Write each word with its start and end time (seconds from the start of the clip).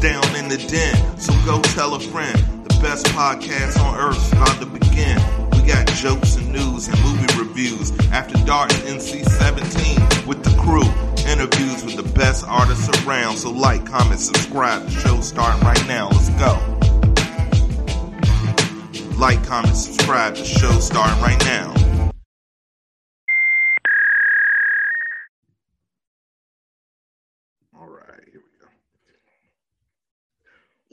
Down 0.00 0.36
in 0.36 0.48
the 0.48 0.58
den, 0.58 1.18
so 1.18 1.32
go 1.44 1.60
tell 1.62 1.94
a 1.94 2.00
friend. 2.00 2.38
The 2.64 2.78
best 2.80 3.06
podcast 3.06 3.80
on 3.80 3.98
earth's 3.98 4.30
about 4.30 4.60
to 4.60 4.66
begin. 4.66 5.18
We 5.52 5.66
got 5.66 5.86
jokes 5.88 6.36
and 6.36 6.52
news 6.52 6.86
and 6.86 7.00
movie 7.02 7.26
reviews. 7.38 7.90
After 8.12 8.36
Dark 8.44 8.70
NC 8.70 9.24
17 9.24 10.26
with 10.26 10.44
the 10.44 10.54
crew. 10.60 10.84
Interviews 11.26 11.82
with 11.84 11.96
the 11.96 12.12
best 12.14 12.44
artists 12.46 12.88
around. 13.04 13.38
So 13.38 13.50
like, 13.50 13.84
comment, 13.86 14.20
subscribe. 14.20 14.84
The 14.84 14.90
show's 14.90 15.28
starting 15.28 15.62
right 15.62 15.86
now. 15.88 16.08
Let's 16.10 16.28
go. 16.30 16.58
Like, 19.18 19.42
comment, 19.44 19.76
subscribe. 19.76 20.36
The 20.36 20.44
show's 20.44 20.86
starting 20.86 21.20
right 21.22 21.42
now. 21.44 21.72
All 27.74 27.88
right, 27.88 28.20
here 28.30 28.42
we 28.42 28.58
go. 28.60 28.66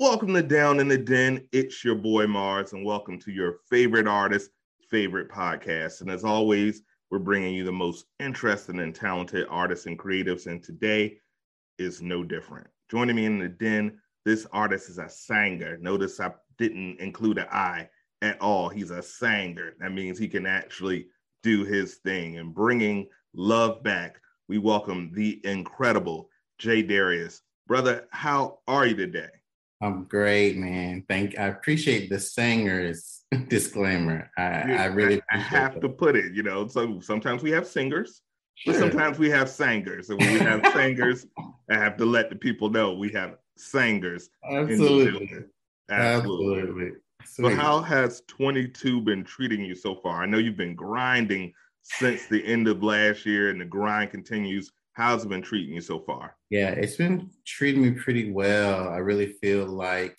Welcome 0.04 0.34
to 0.34 0.44
Down 0.44 0.82
in 0.82 0.90
the 0.90 0.98
Den. 0.98 1.48
It's 1.54 1.82
your 1.82 1.96
boy 1.96 2.28
Mars, 2.28 2.74
and 2.74 2.84
welcome 2.84 3.18
to 3.20 3.32
your 3.32 3.60
favorite 3.70 4.06
artist, 4.06 4.52
favorite 4.90 5.30
podcast. 5.30 6.02
And 6.02 6.12
as 6.12 6.26
always, 6.26 6.82
we're 7.10 7.20
bringing 7.20 7.54
you 7.54 7.64
the 7.64 7.72
most 7.72 8.08
interesting 8.20 8.80
and 8.80 8.94
talented 8.94 9.48
artists 9.50 9.86
and 9.86 9.98
creatives. 9.98 10.46
And 10.46 10.62
today 10.62 11.20
is 11.78 12.02
no 12.02 12.22
different. 12.22 12.68
Joining 12.92 13.16
me 13.16 13.24
in 13.24 13.40
the 13.40 13.48
den, 13.48 13.98
this 14.26 14.46
artist 14.52 14.90
is 14.90 14.98
a 14.98 15.08
singer. 15.08 15.78
Notice 15.78 16.20
I 16.20 16.34
didn't 16.58 17.00
include 17.00 17.38
an 17.38 17.48
I 17.50 17.88
at 18.22 18.42
all. 18.42 18.68
He's 18.68 18.92
a 18.92 19.02
singer. 19.02 19.72
That 19.80 19.94
means 19.94 20.20
he 20.20 20.28
can 20.28 20.46
actually 20.46 21.08
do 21.44 21.64
his 21.64 21.96
thing. 21.96 22.40
And 22.40 22.54
bringing 22.54 23.08
love 23.34 23.82
back, 23.84 24.20
we 24.50 24.58
welcome 24.58 25.12
the 25.14 25.40
incredible 25.46 26.28
Jay 26.58 26.82
Darius. 26.82 27.42
Brother, 27.68 28.06
how 28.12 28.60
are 28.68 28.86
you 28.86 28.98
today? 28.98 29.30
I'm 29.82 30.06
great, 30.06 30.58
man. 30.58 31.04
Thank. 31.10 31.38
I 31.38 31.48
appreciate 31.48 32.10
the 32.10 32.20
singer's 32.20 33.26
disclaimer. 33.48 34.30
I, 34.38 34.42
yeah, 34.42 34.82
I 34.84 34.86
really 34.86 35.22
I, 35.32 35.36
I 35.36 35.40
have 35.40 35.74
that. 35.76 35.82
to 35.82 35.90
put 35.90 36.16
it. 36.16 36.34
You 36.34 36.44
know, 36.44 36.68
so 36.68 37.00
sometimes 37.02 37.44
we 37.44 37.52
have 37.52 37.68
singers, 37.68 38.22
sure. 38.56 38.74
but 38.74 38.80
sometimes 38.80 39.20
we 39.20 39.30
have 39.30 39.50
singers, 39.50 40.10
and 40.10 40.20
when 40.20 40.34
we 40.34 40.40
have 40.40 40.66
singers, 40.74 41.26
I 41.70 41.76
have 41.76 41.98
to 41.98 42.06
let 42.06 42.30
the 42.30 42.36
people 42.36 42.70
know 42.70 42.94
we 42.94 43.12
have 43.12 43.36
singers. 43.58 44.30
Absolutely. 44.50 45.46
Absolutely. 45.90 45.90
Absolutely. 45.90 46.92
So 47.26 47.50
how 47.50 47.82
has 47.82 48.22
22 48.28 49.02
been 49.02 49.24
treating 49.24 49.62
you 49.62 49.76
so 49.76 49.96
far? 49.96 50.22
I 50.22 50.26
know 50.26 50.38
you've 50.38 50.58
been 50.58 50.76
grinding 50.76 51.54
since 51.82 52.28
the 52.28 52.46
end 52.46 52.68
of 52.68 52.84
last 52.84 53.26
year, 53.26 53.50
and 53.50 53.60
the 53.60 53.66
grind 53.66 54.12
continues. 54.12 54.72
How's 54.94 55.26
it 55.26 55.30
been 55.30 55.42
treating 55.42 55.74
you 55.74 55.82
so 55.82 56.00
far? 56.00 56.36
Yeah, 56.52 56.70
it's 56.70 56.96
been 56.96 57.32
treating 57.46 57.82
me 57.82 57.92
pretty 57.92 58.32
well. 58.32 58.90
I 58.90 58.98
really 58.98 59.34
feel 59.42 59.66
like 59.66 60.18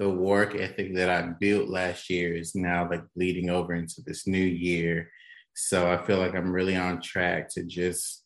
the 0.00 0.10
work 0.10 0.56
ethic 0.56 0.94
that 0.96 1.08
I 1.08 1.22
built 1.40 1.68
last 1.68 2.10
year 2.10 2.34
is 2.34 2.54
now 2.54 2.88
like 2.88 3.02
bleeding 3.14 3.48
over 3.48 3.74
into 3.74 4.02
this 4.04 4.26
new 4.26 4.44
year. 4.44 5.10
So 5.54 5.90
I 5.90 6.04
feel 6.04 6.18
like 6.18 6.34
I'm 6.34 6.52
really 6.52 6.76
on 6.76 7.00
track 7.00 7.48
to 7.50 7.64
just, 7.64 8.24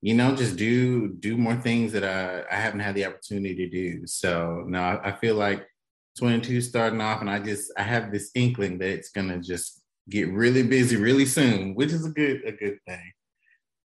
you 0.00 0.14
know, 0.14 0.34
just 0.34 0.56
do 0.56 1.14
do 1.14 1.36
more 1.36 1.56
things 1.56 1.92
that 1.92 2.04
I, 2.04 2.42
I 2.50 2.60
haven't 2.60 2.80
had 2.80 2.96
the 2.96 3.06
opportunity 3.06 3.54
to 3.54 3.68
do. 3.68 4.06
So 4.06 4.64
no, 4.66 4.80
I, 4.80 5.10
I 5.10 5.16
feel 5.18 5.36
like 5.36 5.66
22 6.18 6.60
starting 6.60 7.00
off, 7.00 7.20
and 7.20 7.30
I 7.30 7.38
just 7.38 7.72
I 7.76 7.82
have 7.82 8.12
this 8.12 8.30
inkling 8.34 8.78
that 8.78 8.90
it's 8.90 9.10
gonna 9.10 9.38
just 9.38 9.82
get 10.08 10.32
really 10.32 10.62
busy 10.64 10.96
really 10.96 11.26
soon, 11.26 11.74
which 11.74 11.92
is 11.92 12.06
a 12.06 12.10
good 12.10 12.42
a 12.44 12.52
good 12.52 12.78
thing. 12.86 13.12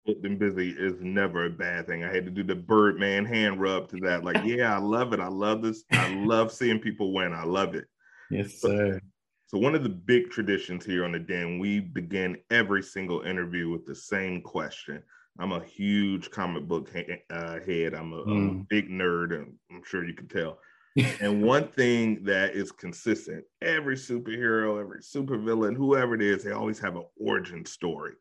Getting 0.06 0.38
busy 0.38 0.72
is 0.72 1.02
never 1.02 1.46
a 1.46 1.50
bad 1.50 1.88
thing. 1.88 2.04
I 2.04 2.14
had 2.14 2.26
to 2.26 2.32
do 2.32 2.44
the 2.44 2.56
Birdman 2.56 3.26
hand 3.26 3.62
rub 3.62 3.90
to 3.90 3.98
that. 4.02 4.24
Like, 4.24 4.44
yeah, 4.44 4.76
I 4.76 4.80
love 4.80 5.14
it. 5.14 5.20
I 5.20 5.28
love 5.28 5.62
this. 5.62 5.84
I 5.92 6.14
love 6.16 6.52
seeing 6.52 6.80
people 6.80 7.14
win. 7.14 7.34
I 7.34 7.44
love 7.44 7.76
it. 7.76 7.86
Yes, 8.32 8.62
sir. 8.62 9.00
So, 9.48 9.58
so 9.58 9.58
one 9.58 9.74
of 9.74 9.82
the 9.82 9.90
big 9.90 10.30
traditions 10.30 10.86
here 10.86 11.04
on 11.04 11.14
the 11.14 11.18
Den, 11.18 11.58
we 11.58 11.80
begin 11.80 12.38
every 12.52 12.84
single 12.84 13.22
interview 13.22 13.72
with 13.72 13.88
the 13.88 13.96
same 13.96 14.40
question. 14.42 15.02
I'm 15.40 15.52
a 15.52 15.64
huge 15.64 16.30
comic 16.30 16.68
book 16.68 16.92
uh, 17.32 17.60
head. 17.62 17.96
I'm 17.96 18.14
a, 18.14 18.24
mm. 18.24 18.62
A 18.62 18.66
big 18.70 18.88
nerd, 18.88 19.34
and 19.34 19.56
I'm 19.72 19.82
sure 19.84 20.06
you 20.06 20.14
can 20.14 20.28
tell 20.28 20.60
and 21.22 21.42
one 21.42 21.68
thing 21.68 22.24
that 22.24 22.56
is 22.56 22.72
consistent 22.72 23.44
every 23.62 23.96
superhero, 23.96 24.80
every 24.80 25.02
supervillain, 25.02 25.76
whoever 25.76 26.16
it 26.16 26.22
is, 26.22 26.44
they 26.44 26.52
always 26.52 26.80
have 26.80 26.96
an 26.96 27.06
origin 27.20 27.66
story. 27.66 28.14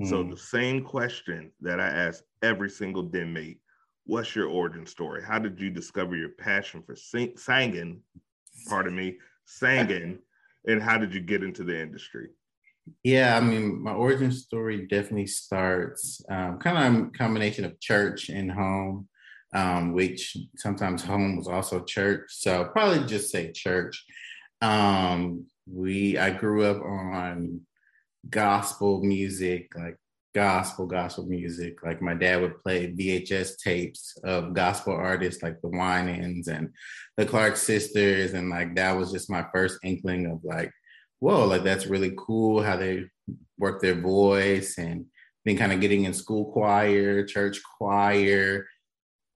Mm. 0.00 0.08
So, 0.08 0.22
hmm. 0.22 0.30
the 0.30 0.36
same 0.36 0.82
question 0.82 1.50
that 1.60 1.80
I 1.80 1.86
ask 1.86 2.22
every 2.42 2.70
single 2.70 3.02
den 3.02 3.32
mate 3.32 3.58
what's 4.06 4.36
your 4.36 4.48
origin 4.48 4.86
story? 4.86 5.22
How 5.24 5.38
did 5.38 5.58
you 5.58 5.70
discover 5.70 6.14
your 6.14 6.28
passion 6.28 6.82
for 6.82 6.94
sing- 6.94 7.38
singing? 7.38 8.02
Pardon 8.68 8.94
me, 8.94 9.16
singing, 9.46 10.18
and 10.66 10.82
how 10.82 10.98
did 10.98 11.14
you 11.14 11.20
get 11.20 11.42
into 11.42 11.64
the 11.64 11.80
industry? 11.80 12.28
Yeah, 13.02 13.34
I 13.34 13.40
mean, 13.40 13.82
my 13.82 13.92
origin 13.92 14.30
story 14.30 14.86
definitely 14.86 15.26
starts 15.26 16.20
um, 16.28 16.58
kind 16.58 16.76
of 16.76 17.06
a 17.06 17.10
combination 17.12 17.64
of 17.64 17.80
church 17.80 18.28
and 18.28 18.52
home 18.52 19.08
um, 19.54 19.92
which 19.92 20.36
sometimes 20.56 21.04
home 21.04 21.36
was 21.36 21.46
also 21.46 21.84
church. 21.84 22.24
So 22.30 22.64
probably 22.72 23.06
just 23.06 23.30
say 23.30 23.52
church. 23.52 24.04
Um, 24.60 25.46
we 25.66 26.18
I 26.18 26.30
grew 26.30 26.64
up 26.64 26.82
on 26.82 27.60
gospel 28.30 29.02
music, 29.02 29.72
like 29.76 29.96
gospel 30.34 30.86
gospel 30.86 31.26
music. 31.26 31.82
Like 31.84 32.02
my 32.02 32.14
dad 32.14 32.40
would 32.40 32.62
play 32.62 32.92
VHS 32.92 33.58
tapes 33.58 34.16
of 34.24 34.54
gospel 34.54 34.92
artists 34.94 35.42
like 35.42 35.60
the 35.60 35.68
Winans 35.68 36.48
and 36.48 36.70
the 37.16 37.26
Clark 37.26 37.56
sisters, 37.56 38.34
and 38.34 38.50
like 38.50 38.74
that 38.76 38.96
was 38.96 39.12
just 39.12 39.30
my 39.30 39.44
first 39.52 39.78
inkling 39.82 40.26
of 40.26 40.40
like, 40.44 40.70
whoa, 41.20 41.46
like 41.46 41.64
that's 41.64 41.86
really 41.86 42.14
cool 42.16 42.62
how 42.62 42.76
they 42.76 43.04
work 43.58 43.80
their 43.80 44.00
voice 44.00 44.78
and 44.78 45.06
then 45.44 45.56
kind 45.56 45.72
of 45.72 45.80
getting 45.80 46.04
in 46.04 46.14
school 46.14 46.52
choir, 46.52 47.24
church 47.24 47.60
choir, 47.78 48.66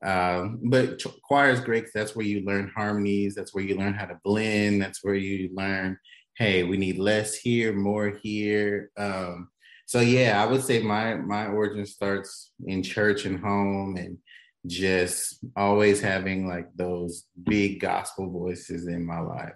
um, 0.05 0.61
but 0.63 1.03
choir 1.23 1.51
is 1.51 1.61
great 1.61 1.81
because 1.81 1.93
that's 1.93 2.17
where 2.17 2.27
you 2.27 2.45
learn 2.45 2.71
harmonies. 2.75 3.35
That's 3.35 3.55
where 3.55 3.65
you 3.65 3.77
learn 3.77 3.95
how 3.95 4.07
to 4.07 4.19
blend. 4.25 4.81
That's 4.81 5.03
where 5.03 5.15
you 5.15 5.51
learn, 5.55 5.99
hey, 6.39 6.63
we 6.63 6.77
need 6.77 6.99
less 6.99 7.35
here, 7.35 7.73
more 7.73 8.17
here. 8.23 8.91
Um, 8.97 9.49
so 9.87 10.01
yeah, 10.01 10.43
I 10.43 10.47
would 10.47 10.63
say 10.63 10.81
my 10.81 11.15
my 11.15 11.47
origin 11.47 11.85
starts 11.85 12.53
in 12.65 12.83
church 12.83 13.25
and 13.25 13.41
home, 13.41 13.97
and 13.97 14.19
just 14.67 15.45
always 15.57 16.01
having 16.01 16.47
like 16.47 16.69
those 16.77 17.25
big 17.43 17.81
gospel 17.81 18.31
voices 18.31 18.87
in 18.87 19.05
my 19.05 19.21
life. 19.21 19.55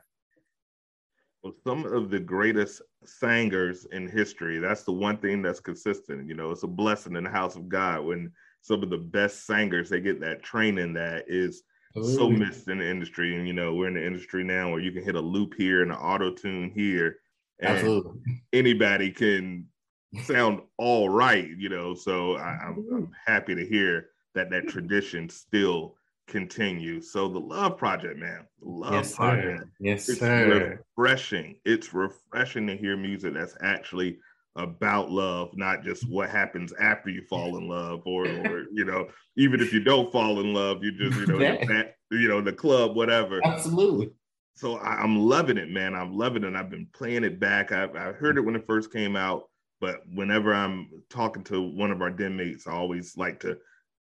Well, 1.43 1.55
some 1.65 1.85
of 1.87 2.11
the 2.11 2.21
greatest 2.21 2.83
singers 3.05 3.87
in 3.93 4.09
history. 4.09 4.59
That's 4.59 4.85
the 4.85 4.93
one 4.93 5.19
thing 5.19 5.43
that's 5.43 5.61
consistent. 5.61 6.29
You 6.29 6.35
know, 6.35 6.51
it's 6.51 6.63
a 6.63 6.69
blessing 6.69 7.17
in 7.17 7.25
the 7.25 7.31
house 7.31 7.57
of 7.57 7.69
God 7.69 8.05
when 8.05 8.33
some 8.61 8.83
of 8.83 8.91
the 8.91 8.99
best 8.99 9.45
singers 9.45 9.91
they 9.91 10.01
get 10.01 10.21
that 10.21 10.43
training 10.43 10.95
that 10.95 11.25
is 11.27 11.63
Absolutely. 11.97 12.17
so 12.17 12.31
missed 12.31 12.69
in 12.69 12.79
the 12.79 12.89
industry 12.89 13.37
and 13.37 13.47
you 13.47 13.53
know 13.53 13.75
we're 13.75 13.89
in 13.89 13.95
the 13.95 14.07
industry 14.07 14.43
now 14.43 14.71
where 14.71 14.81
you 14.81 14.93
can 14.93 15.05
hit 15.05 15.15
a 15.15 15.21
loop 15.21 15.55
here 15.55 15.83
and 15.83 15.91
an 15.91 15.99
auto 15.99 16.33
tune 16.33 16.71
here 16.75 17.17
and 17.61 17.77
Absolutely. 17.77 18.43
anybody 18.53 19.11
can 19.11 19.67
sound 20.25 20.61
all 20.79 21.11
right 21.11 21.49
you 21.59 21.69
know 21.69 21.95
so 21.95 22.37
I, 22.37 22.59
I'm, 22.65 22.87
I'm 22.95 23.11
happy 23.27 23.55
to 23.55 23.67
hear 23.67 24.09
that 24.35 24.51
that 24.51 24.69
tradition 24.69 25.29
still 25.29 25.97
continues 26.29 27.13
so 27.13 27.29
the 27.29 27.39
love 27.39 27.77
project 27.77 28.19
man 28.19 28.47
love 28.63 28.95
yes, 28.95 29.15
project 29.15 29.61
sir. 29.61 29.69
yes 29.81 30.09
it's 30.09 30.21
sir 30.21 30.81
refreshing 30.97 31.57
it's 31.67 31.93
refreshing 31.93 32.67
to 32.69 32.77
hear 32.77 32.97
music 32.97 33.35
that's 33.35 33.57
actually 33.63 34.19
about 34.57 35.11
love, 35.11 35.51
not 35.55 35.83
just 35.83 36.09
what 36.09 36.31
happens 36.31 36.73
after 36.79 37.11
you 37.11 37.23
fall 37.29 37.57
in 37.57 37.69
love, 37.69 38.03
or, 38.05 38.27
or 38.47 38.65
you 38.73 38.85
know, 38.85 39.09
even 39.37 39.61
if 39.61 39.73
you 39.73 39.81
don't 39.81 40.13
fall 40.13 40.41
in 40.41 40.53
love, 40.53 40.83
you 40.83 40.93
just 40.93 41.19
you 41.19 41.27
know, 41.27 41.85
you 42.11 42.29
know, 42.29 42.41
the 42.41 42.53
club, 42.53 42.95
whatever. 42.97 43.41
Absolutely. 43.45 44.11
So 44.55 44.77
I, 44.77 45.03
am 45.03 45.19
loving 45.19 45.57
it, 45.57 45.71
man. 45.71 45.95
I'm 45.95 46.17
loving 46.17 46.45
it. 46.45 46.55
I've 46.55 46.71
been 46.71 46.87
playing 46.93 47.25
it 47.25 47.41
back. 47.41 47.73
I, 47.73 47.85
I 47.85 48.13
heard 48.13 48.37
it 48.37 48.43
when 48.43 48.55
it 48.55 48.67
first 48.67 48.93
came 48.93 49.17
out, 49.17 49.45
but 49.81 50.03
whenever 50.13 50.53
I'm 50.53 50.89
talking 51.09 51.43
to 51.45 51.63
one 51.63 51.91
of 51.91 52.03
our 52.03 52.11
den 52.11 52.37
mates, 52.37 52.67
I 52.67 52.73
always 52.73 53.17
like 53.17 53.41
to 53.41 53.57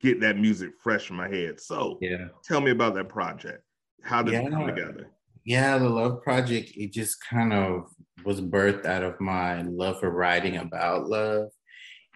get 0.00 0.20
that 0.20 0.36
music 0.36 0.72
fresh 0.82 1.08
in 1.08 1.16
my 1.16 1.28
head. 1.28 1.60
So 1.60 1.98
yeah, 2.00 2.28
tell 2.44 2.60
me 2.60 2.72
about 2.72 2.94
that 2.94 3.08
project. 3.08 3.62
How 4.02 4.22
did 4.22 4.34
yeah. 4.34 4.40
it 4.40 4.50
come 4.50 4.66
together? 4.66 5.10
Yeah, 5.44 5.78
the 5.78 5.88
Love 5.88 6.22
Project, 6.22 6.72
it 6.74 6.92
just 6.92 7.22
kind 7.22 7.52
of 7.52 7.84
was 8.24 8.40
birthed 8.40 8.86
out 8.86 9.02
of 9.02 9.20
my 9.20 9.62
love 9.62 10.00
for 10.00 10.10
writing 10.10 10.56
about 10.56 11.08
love. 11.08 11.48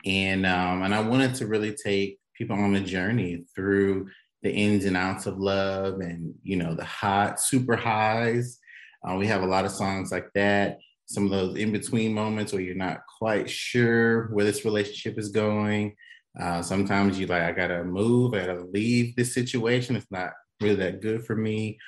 And 0.07 0.47
um, 0.47 0.83
and 0.83 0.95
I 0.95 1.01
wanted 1.01 1.35
to 1.37 1.47
really 1.47 1.75
take 1.75 2.19
people 2.35 2.57
on 2.57 2.75
a 2.75 2.81
journey 2.81 3.45
through 3.55 4.09
the 4.43 4.51
ins 4.51 4.85
and 4.85 4.97
outs 4.97 5.27
of 5.27 5.39
love 5.39 5.95
and 6.01 6.35
you 6.43 6.57
know 6.57 6.75
the 6.75 6.85
hot 6.85 7.41
super 7.41 7.77
highs. 7.77 8.59
Uh, 9.07 9.17
we 9.17 9.27
have 9.27 9.43
a 9.43 9.47
lot 9.47 9.65
of 9.65 9.73
songs 9.73 10.11
like 10.11 10.29
that. 10.35 10.79
Some 11.07 11.25
of 11.25 11.31
those 11.31 11.59
in 11.59 11.73
between 11.73 12.15
moments 12.15 12.53
where 12.53 12.63
you're 12.63 12.75
not 12.75 13.01
quite 13.19 13.51
sure 13.51 14.29
where 14.29 14.45
this 14.45 14.65
relationship 14.65 15.19
is 15.19 15.31
going. 15.31 15.95
Uh, 16.41 16.63
sometimes 16.63 17.19
you 17.19 17.27
like, 17.27 17.43
I 17.43 17.53
gotta 17.53 17.85
move, 17.85 18.35
I 18.35 18.47
gotta 18.47 18.65
leave 18.73 19.17
this 19.17 19.35
situation. 19.35 19.97
It's 19.97 20.11
not 20.11 20.31
really 20.61 20.77
that 20.77 21.01
good 21.01 21.25
for 21.25 21.35
me, 21.35 21.79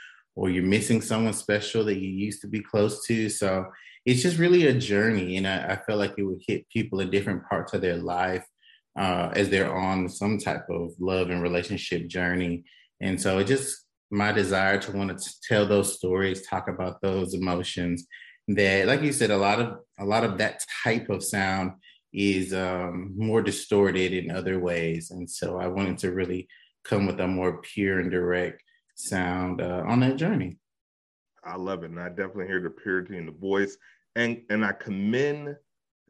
or 0.40 0.48
you're 0.48 0.64
missing 0.64 1.02
someone 1.02 1.34
special 1.34 1.84
that 1.84 1.98
you 1.98 2.08
used 2.08 2.40
to 2.40 2.48
be 2.48 2.62
close 2.62 3.04
to. 3.06 3.28
So 3.28 3.66
it's 4.06 4.22
just 4.22 4.38
really 4.38 4.68
a 4.68 4.72
journey. 4.72 5.36
And 5.36 5.46
I, 5.46 5.74
I 5.74 5.80
felt 5.86 5.98
like 5.98 6.14
it 6.16 6.22
would 6.22 6.40
hit 6.48 6.66
people 6.70 7.00
in 7.00 7.10
different 7.10 7.46
parts 7.46 7.74
of 7.74 7.82
their 7.82 7.98
life 7.98 8.46
uh, 8.98 9.28
as 9.34 9.50
they're 9.50 9.76
on 9.76 10.08
some 10.08 10.38
type 10.38 10.64
of 10.70 10.92
love 10.98 11.28
and 11.28 11.42
relationship 11.42 12.08
journey. 12.08 12.64
And 13.02 13.20
so 13.20 13.36
it 13.36 13.48
just 13.48 13.84
my 14.10 14.32
desire 14.32 14.78
to 14.78 14.92
want 14.92 15.18
to 15.18 15.30
tell 15.46 15.66
those 15.66 15.94
stories, 15.98 16.46
talk 16.46 16.68
about 16.68 17.02
those 17.02 17.34
emotions 17.34 18.06
that, 18.48 18.86
like 18.86 19.02
you 19.02 19.12
said, 19.12 19.30
a 19.30 19.36
lot 19.36 19.60
of 19.60 19.74
a 19.98 20.06
lot 20.06 20.24
of 20.24 20.38
that 20.38 20.64
type 20.82 21.10
of 21.10 21.22
sound 21.22 21.72
is 22.14 22.54
um, 22.54 23.12
more 23.14 23.42
distorted 23.42 24.14
in 24.14 24.30
other 24.30 24.58
ways. 24.58 25.10
And 25.10 25.28
so 25.28 25.58
I 25.58 25.66
wanted 25.66 25.98
to 25.98 26.12
really 26.12 26.48
come 26.82 27.06
with 27.06 27.20
a 27.20 27.28
more 27.28 27.60
pure 27.60 28.00
and 28.00 28.10
direct 28.10 28.62
sound 29.08 29.60
uh, 29.60 29.82
on 29.86 30.00
that 30.00 30.16
journey. 30.16 30.56
I 31.44 31.56
love 31.56 31.82
it. 31.84 31.90
And 31.90 32.00
I 32.00 32.08
definitely 32.08 32.46
hear 32.46 32.60
the 32.60 32.70
purity 32.70 33.16
in 33.16 33.26
the 33.26 33.32
voice. 33.32 33.76
And 34.16 34.42
and 34.50 34.64
I 34.64 34.72
commend 34.72 35.56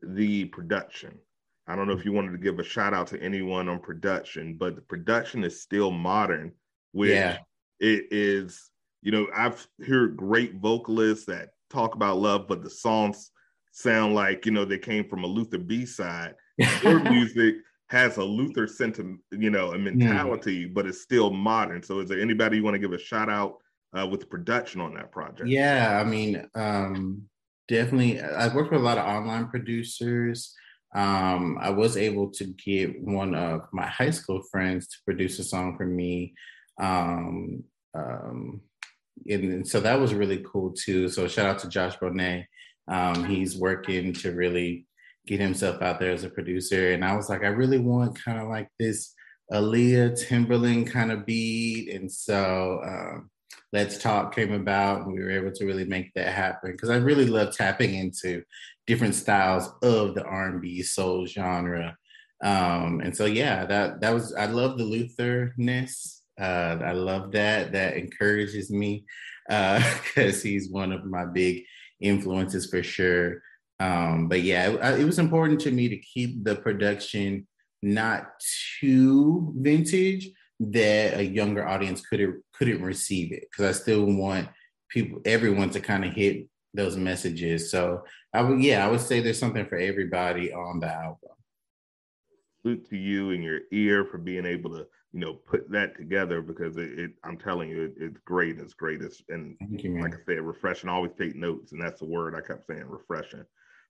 the 0.03 0.47
production. 0.47 1.19
I 1.67 1.77
don't 1.77 1.87
know 1.87 1.95
if 1.95 2.05
you 2.05 2.13
wanted 2.13 2.33
to 2.33 2.39
give 2.39 2.59
a 2.59 2.65
shout 2.65 2.95
out 2.95 3.07
to 3.09 3.23
anyone 3.23 3.69
on 3.69 3.79
production, 3.79 4.55
but 4.55 4.75
the 4.75 4.83
production 4.83 5.45
is 5.45 5.63
still 5.63 5.91
modern, 5.91 6.53
which 6.93 7.11
yeah. 7.11 7.39
it 7.79 8.07
is, 8.11 8.71
you 9.03 9.13
know, 9.13 9.29
I've 9.35 9.65
heard 9.87 10.17
great 10.17 10.57
vocalists 10.57 11.27
that 11.27 11.51
talk 11.69 11.95
about 11.95 12.19
love, 12.19 12.49
but 12.49 12.65
the 12.65 12.71
songs 12.71 13.31
sound 13.71 14.15
like, 14.15 14.47
you 14.47 14.53
know, 14.53 14.65
they 14.65 14.79
came 14.79 15.09
from 15.09 15.23
a 15.23 15.29
Luther 15.29 15.59
B 15.59 15.87
side. 15.87 16.35
Your 16.83 17.01
music 17.01 17.57
has 17.91 18.19
a 18.19 18.25
Luther 18.25 18.69
sentiment, 18.69 19.21
you 19.33 19.51
know, 19.51 19.73
a 19.73 19.77
hmm. 19.77 19.85
mentality, 19.85 20.67
mm. 20.67 20.75
but 20.75 20.87
it's 20.87 21.03
still 21.03 21.31
modern. 21.31 21.83
So 21.83 21.99
is 21.99 22.09
there 22.09 22.21
anybody 22.21 22.59
you 22.59 22.63
want 22.63 22.75
to 22.75 22.79
give 22.79 22.93
a 22.93 22.99
shout 22.99 23.29
out 23.29 23.57
uh, 23.99 24.07
with 24.07 24.31
production 24.31 24.81
on 24.81 24.95
that 24.95 25.11
project? 25.11 25.49
Yeah, 25.49 26.01
I 26.01 26.09
mean, 26.09 26.49
um, 26.55 27.23
definitely. 27.69 28.21
I've 28.21 28.55
worked 28.55 28.71
with 28.71 28.81
a 28.81 28.85
lot 28.85 28.99
of 28.99 29.07
online 29.07 29.49
producers. 29.49 30.55
Um, 30.95 31.59
I 31.61 31.71
was 31.71 31.97
able 31.97 32.31
to 32.31 32.45
get 32.45 33.01
one 33.03 33.35
of 33.35 33.63
my 33.73 33.87
high 33.87 34.11
school 34.11 34.41
friends 34.53 34.87
to 34.89 34.97
produce 35.05 35.41
a 35.41 35.45
song 35.45 35.77
for 35.77 35.87
me. 35.87 36.35
Um, 36.81 37.65
um, 37.95 38.61
and, 39.29 39.67
so 39.67 39.81
that 39.81 39.99
was 39.99 40.15
really 40.15 40.45
cool 40.47 40.73
too. 40.73 41.09
So 41.09 41.27
shout 41.27 41.47
out 41.47 41.59
to 41.61 41.69
Josh 41.69 41.97
Bonet. 41.99 42.45
Um, 42.87 43.25
he's 43.25 43.57
working 43.57 44.13
to 44.15 44.33
really 44.33 44.87
get 45.31 45.41
himself 45.41 45.81
out 45.81 46.01
there 46.01 46.11
as 46.11 46.25
a 46.25 46.29
producer. 46.29 46.91
And 46.93 47.05
I 47.05 47.15
was 47.15 47.29
like, 47.29 47.45
I 47.45 47.49
really 47.49 47.79
want 47.79 48.21
kind 48.21 48.41
of 48.41 48.49
like 48.49 48.69
this 48.81 49.15
Aaliyah 49.53 50.27
Timbaland 50.27 50.91
kind 50.91 51.13
of 51.13 51.25
beat. 51.25 51.95
And 51.95 52.11
so 52.11 52.81
um, 52.85 53.31
Let's 53.73 53.97
Talk 53.97 54.35
came 54.35 54.53
about 54.53 55.03
and 55.03 55.13
we 55.13 55.21
were 55.21 55.31
able 55.31 55.53
to 55.53 55.65
really 55.65 55.85
make 55.85 56.13
that 56.15 56.33
happen 56.33 56.73
because 56.73 56.91
I 56.91 56.97
really 56.97 57.27
love 57.27 57.57
tapping 57.57 57.95
into 57.95 58.43
different 58.89 59.15
styles 59.15 59.71
of 59.85 60.17
the 60.17 60.25
R&B 60.25 60.83
soul 60.83 61.27
genre. 61.27 61.97
Um, 62.43 63.01
and 63.01 63.17
so 63.17 63.27
yeah, 63.27 63.67
that 63.67 64.01
that 64.01 64.13
was 64.13 64.35
I 64.35 64.47
love 64.47 64.79
the 64.79 64.85
Lutherness. 64.85 66.23
Uh, 66.41 66.79
I 66.85 66.93
love 66.93 67.31
that. 67.33 67.71
That 67.71 67.97
encourages 67.97 68.69
me 68.71 69.05
because 69.47 70.41
uh, 70.41 70.43
he's 70.43 70.71
one 70.71 70.91
of 70.91 71.05
my 71.05 71.25
big 71.25 71.63
influences 72.01 72.67
for 72.67 72.83
sure. 72.83 73.43
Um, 73.81 74.29
but 74.29 74.43
yeah, 74.43 74.69
it, 74.69 75.01
it 75.01 75.05
was 75.05 75.19
important 75.19 75.61
to 75.63 75.71
me 75.71 75.89
to 75.89 75.97
keep 75.97 76.45
the 76.45 76.55
production 76.55 77.49
not 77.83 78.27
too 78.79 79.53
vintage, 79.57 80.31
that 80.61 81.19
a 81.19 81.25
younger 81.25 81.67
audience 81.67 82.03
couldn't 82.03 82.43
couldn't 82.53 82.83
receive 82.83 83.33
it 83.33 83.47
because 83.51 83.65
I 83.65 83.81
still 83.81 84.05
want 84.05 84.49
people 84.91 85.21
everyone 85.25 85.71
to 85.71 85.81
kind 85.81 86.05
of 86.05 86.13
hit 86.13 86.47
those 86.75 86.97
messages. 86.97 87.71
So 87.71 88.05
I 88.35 88.43
would 88.43 88.63
yeah, 88.63 88.87
I 88.87 88.91
would 88.91 89.01
say 89.01 89.21
there's 89.21 89.39
something 89.39 89.67
for 89.67 89.79
everybody 89.79 90.53
on 90.53 90.81
the 90.81 90.93
album. 90.93 91.31
Salute 92.61 92.87
to 92.91 92.97
you 92.99 93.31
and 93.31 93.43
your 93.43 93.61
ear 93.73 94.05
for 94.05 94.19
being 94.19 94.45
able 94.45 94.71
to 94.77 94.87
you 95.13 95.21
know 95.21 95.35
put 95.35 95.71
that 95.71 95.97
together 95.97 96.41
because 96.41 96.77
it, 96.77 96.99
it 96.99 97.11
I'm 97.25 97.37
telling 97.37 97.69
you 97.69 97.85
it, 97.85 97.95
it's 97.97 98.21
great. 98.25 98.59
It's 98.59 98.75
great. 98.75 99.03
It's 99.03 99.23
and 99.29 99.57
you, 99.69 100.01
like 100.01 100.15
I 100.15 100.19
said, 100.27 100.41
refreshing. 100.41 100.89
always 100.89 101.13
take 101.19 101.35
notes, 101.35 101.73
and 101.73 101.83
that's 101.83 102.01
the 102.01 102.07
word 102.07 102.35
I 102.35 102.47
kept 102.47 102.67
saying, 102.67 102.85
refreshing. 102.87 103.45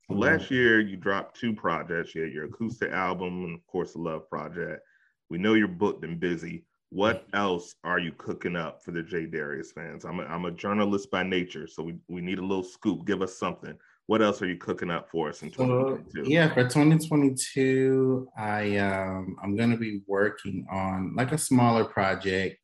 So 0.08 0.14
mm-hmm. 0.14 0.22
last 0.22 0.50
year 0.50 0.80
you 0.80 0.96
dropped 0.96 1.38
two 1.38 1.52
projects. 1.52 2.14
You 2.14 2.22
had 2.22 2.32
your 2.32 2.46
acoustic 2.46 2.90
album 2.90 3.44
and 3.44 3.54
of 3.54 3.66
course 3.66 3.92
the 3.92 4.00
Love 4.00 4.28
Project. 4.28 4.82
We 5.28 5.38
know 5.38 5.54
you're 5.54 5.68
booked 5.68 6.04
and 6.04 6.18
busy. 6.18 6.64
What 6.88 7.26
else 7.34 7.76
are 7.84 8.00
you 8.00 8.10
cooking 8.12 8.56
up 8.56 8.82
for 8.82 8.90
the 8.90 9.02
J 9.02 9.26
Darius 9.26 9.70
fans? 9.70 10.04
I'm 10.04 10.18
a, 10.18 10.24
I'm 10.24 10.46
a 10.46 10.50
journalist 10.50 11.10
by 11.10 11.22
nature, 11.22 11.68
so 11.68 11.84
we, 11.84 11.96
we 12.08 12.20
need 12.20 12.40
a 12.40 12.44
little 12.44 12.64
scoop. 12.64 13.06
Give 13.06 13.22
us 13.22 13.38
something. 13.38 13.78
What 14.10 14.22
else 14.22 14.42
are 14.42 14.48
you 14.48 14.56
cooking 14.56 14.90
up 14.90 15.08
for 15.08 15.28
us 15.28 15.42
in 15.42 15.52
2022? 15.52 16.24
So, 16.24 16.28
yeah, 16.28 16.52
for 16.52 16.64
2022, 16.64 18.26
I 18.36 18.76
um 18.78 19.36
I'm 19.40 19.54
gonna 19.54 19.76
be 19.76 20.00
working 20.08 20.66
on 20.68 21.14
like 21.14 21.30
a 21.30 21.38
smaller 21.38 21.84
project 21.84 22.58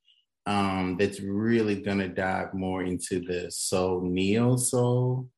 um 0.47 0.97
that's 0.99 1.21
really 1.21 1.83
gonna 1.83 2.09
dive 2.09 2.53
more 2.53 2.83
into 2.83 3.21
the 3.21 3.49
soul 3.53 4.01
neo 4.01 4.57
soul, 4.57 5.29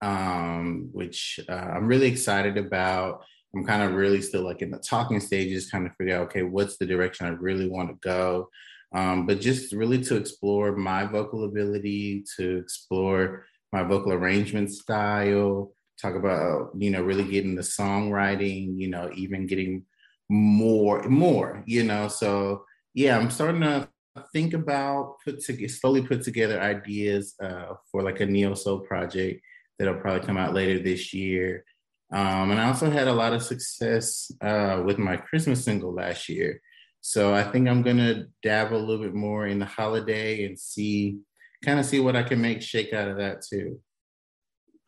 um, 0.00 0.88
which 0.92 1.38
uh, 1.46 1.52
I'm 1.52 1.86
really 1.88 2.06
excited 2.06 2.56
about. 2.56 3.22
I'm 3.54 3.66
kind 3.66 3.82
of 3.82 3.92
really 3.92 4.22
still 4.22 4.44
like 4.44 4.62
in 4.62 4.70
the 4.70 4.78
talking 4.78 5.20
stages, 5.20 5.70
kind 5.70 5.86
of 5.86 5.92
figure 5.96 6.16
out, 6.16 6.28
okay, 6.28 6.42
what's 6.42 6.78
the 6.78 6.86
direction 6.86 7.26
I 7.26 7.30
really 7.32 7.68
want 7.68 7.90
to 7.90 7.98
go. 8.00 8.48
Um, 8.94 9.26
but 9.26 9.42
just 9.42 9.74
really 9.74 10.02
to 10.04 10.16
explore 10.16 10.74
my 10.74 11.04
vocal 11.04 11.44
ability, 11.44 12.24
to 12.38 12.56
explore 12.56 13.44
my 13.72 13.82
vocal 13.82 14.12
arrangement 14.12 14.72
style, 14.72 15.72
talk 16.00 16.14
about, 16.14 16.70
you 16.76 16.90
know, 16.90 17.02
really 17.02 17.24
getting 17.24 17.54
the 17.54 17.62
songwriting, 17.62 18.78
you 18.78 18.88
know, 18.88 19.10
even 19.14 19.46
getting 19.46 19.84
more, 20.28 21.02
more, 21.04 21.62
you 21.66 21.84
know. 21.84 22.08
So 22.08 22.64
yeah, 22.94 23.18
I'm 23.18 23.30
starting 23.30 23.62
to 23.62 23.88
think 24.32 24.54
about 24.54 25.16
put 25.24 25.42
slowly 25.42 26.02
put 26.02 26.22
together 26.22 26.60
ideas 26.60 27.34
uh, 27.42 27.74
for 27.90 28.02
like 28.02 28.20
a 28.20 28.26
neo 28.26 28.54
soul 28.54 28.80
project 28.80 29.42
that'll 29.78 30.00
probably 30.00 30.26
come 30.26 30.36
out 30.36 30.54
later 30.54 30.82
this 30.82 31.12
year. 31.14 31.64
Um, 32.12 32.50
and 32.50 32.60
I 32.60 32.66
also 32.66 32.90
had 32.90 33.06
a 33.06 33.12
lot 33.12 33.32
of 33.32 33.42
success 33.42 34.32
uh, 34.40 34.82
with 34.84 34.98
my 34.98 35.16
Christmas 35.16 35.64
single 35.64 35.94
last 35.94 36.28
year. 36.28 36.60
So 37.02 37.32
I 37.32 37.44
think 37.44 37.68
I'm 37.68 37.82
gonna 37.82 38.26
dabble 38.42 38.76
a 38.76 38.84
little 38.84 39.02
bit 39.02 39.14
more 39.14 39.46
in 39.46 39.58
the 39.58 39.66
holiday 39.66 40.44
and 40.44 40.58
see, 40.58 41.18
kind 41.64 41.78
of 41.78 41.86
see 41.86 42.00
what 42.00 42.16
I 42.16 42.22
can 42.22 42.40
make 42.40 42.62
shake 42.62 42.92
out 42.92 43.08
of 43.08 43.16
that 43.18 43.42
too. 43.42 43.78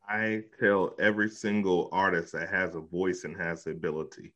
I 0.09 0.43
tell 0.61 0.95
every 0.99 1.31
single 1.31 1.89
artist 1.93 2.33
that 2.33 2.49
has 2.51 2.75
a 2.75 2.81
voice 2.81 3.25
and 3.25 3.37
has 3.37 3.65
the 3.65 3.71
ability. 3.71 4.35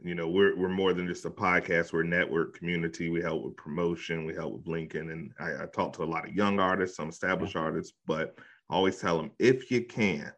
You 0.00 0.14
know, 0.14 0.28
we're 0.28 0.56
we're 0.56 0.68
more 0.68 0.94
than 0.94 1.06
just 1.06 1.26
a 1.26 1.30
podcast. 1.30 1.92
We're 1.92 2.02
a 2.02 2.06
network 2.06 2.56
community. 2.56 3.08
We 3.08 3.20
help 3.20 3.44
with 3.44 3.56
promotion. 3.56 4.26
We 4.26 4.34
help 4.34 4.54
with 4.54 4.66
Lincoln, 4.66 5.10
and 5.10 5.32
I, 5.38 5.62
I 5.62 5.66
talk 5.66 5.92
to 5.94 6.02
a 6.02 6.04
lot 6.04 6.28
of 6.28 6.34
young 6.34 6.58
artists, 6.58 6.96
some 6.96 7.10
established 7.10 7.56
artists. 7.56 7.92
But 8.06 8.36
I 8.68 8.74
always 8.74 8.98
tell 8.98 9.16
them 9.16 9.30
if 9.38 9.70
you 9.70 9.84
can, 9.84 10.32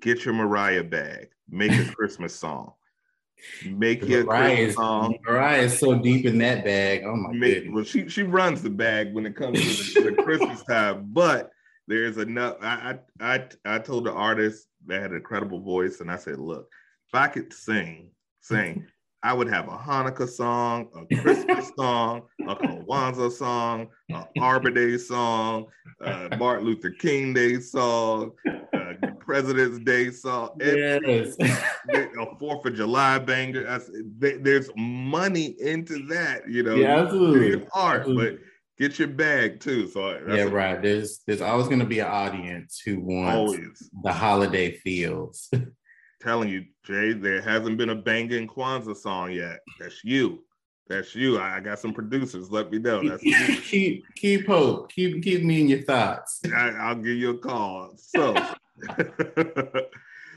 get 0.00 0.24
your 0.24 0.34
Mariah 0.34 0.84
bag, 0.84 1.28
make 1.48 1.72
a 1.72 1.84
Christmas 1.94 2.34
song. 2.34 2.72
Make 3.66 4.02
your 4.06 4.24
Mariah 4.24 4.72
song. 4.72 5.18
Mariah 5.26 5.62
is 5.62 5.78
so 5.78 5.98
deep 5.98 6.26
in 6.26 6.38
that 6.38 6.64
bag. 6.64 7.02
Oh 7.04 7.16
my 7.16 7.32
make, 7.32 7.64
Well, 7.70 7.84
she 7.84 8.08
she 8.08 8.22
runs 8.22 8.62
the 8.62 8.70
bag 8.70 9.12
when 9.12 9.26
it 9.26 9.36
comes 9.36 9.60
to 9.60 10.02
the, 10.02 10.10
the 10.10 10.22
Christmas 10.22 10.62
time, 10.64 11.06
but 11.12 11.50
there's 11.86 12.16
enough. 12.16 12.56
I, 12.60 12.98
I 13.20 13.34
I 13.34 13.48
I 13.64 13.78
told 13.78 14.06
the 14.06 14.12
artist 14.12 14.66
that 14.86 15.02
had 15.02 15.10
an 15.10 15.16
incredible 15.16 15.60
voice, 15.60 16.00
and 16.00 16.10
I 16.10 16.16
said, 16.16 16.38
look, 16.38 16.68
if 17.08 17.14
I 17.14 17.28
could 17.28 17.52
sing, 17.52 18.10
sing, 18.40 18.86
I 19.22 19.32
would 19.32 19.48
have 19.48 19.68
a 19.68 19.76
Hanukkah 19.76 20.28
song, 20.28 20.88
a 20.94 21.16
Christmas 21.16 21.70
song, 21.78 22.22
a 22.46 22.54
Kwanzaa 22.54 23.32
song, 23.32 23.88
a 24.12 24.26
Arbor 24.38 24.70
Day 24.70 24.98
song, 24.98 25.66
a 26.00 26.36
Martin 26.36 26.66
Luther 26.66 26.90
King 26.90 27.32
Day 27.32 27.58
song, 27.60 28.32
President's 29.24 29.78
Day 29.80 30.10
song, 30.10 30.50
yes. 30.60 31.36
a 31.40 32.36
Fourth 32.38 32.66
of 32.66 32.74
July 32.74 33.18
banger. 33.18 33.80
there's 34.18 34.70
money 34.76 35.56
into 35.60 36.06
that, 36.08 36.48
you 36.48 36.62
know. 36.62 36.74
Yeah, 36.74 37.00
absolutely. 37.00 37.66
Art, 37.72 38.00
absolutely. 38.00 38.30
but 38.32 38.40
get 38.78 38.98
your 38.98 39.08
bag 39.08 39.60
too. 39.60 39.88
So 39.88 40.20
yeah, 40.28 40.44
right. 40.44 40.80
There's 40.80 41.20
there's 41.26 41.40
always 41.40 41.66
going 41.66 41.80
to 41.80 41.86
be 41.86 42.00
an 42.00 42.08
audience 42.08 42.80
who 42.84 43.00
wants 43.00 43.34
always. 43.36 43.90
the 44.02 44.12
holiday 44.12 44.72
feels 44.78 45.50
telling 46.20 46.48
you, 46.48 46.64
Jay, 46.84 47.12
there 47.12 47.40
hasn't 47.40 47.78
been 47.78 47.90
a 47.90 47.94
banging 47.94 48.48
Kwanzaa 48.48 48.96
song 48.96 49.32
yet. 49.32 49.60
That's 49.78 50.04
you. 50.04 50.44
That's 50.88 51.14
you. 51.14 51.38
I, 51.38 51.60
got 51.60 51.78
some 51.78 51.94
producers. 51.94 52.50
Let 52.50 52.70
me 52.70 52.78
know. 52.78 53.08
That's 53.08 53.22
keep 53.70 54.04
keep 54.16 54.46
hope. 54.46 54.92
Keep 54.92 55.22
keep 55.22 55.42
me 55.42 55.62
in 55.62 55.68
your 55.68 55.82
thoughts. 55.82 56.40
I, 56.54 56.92
will 56.92 57.02
give 57.02 57.16
you 57.16 57.30
a 57.30 57.38
call. 57.38 57.94
So, 57.96 58.34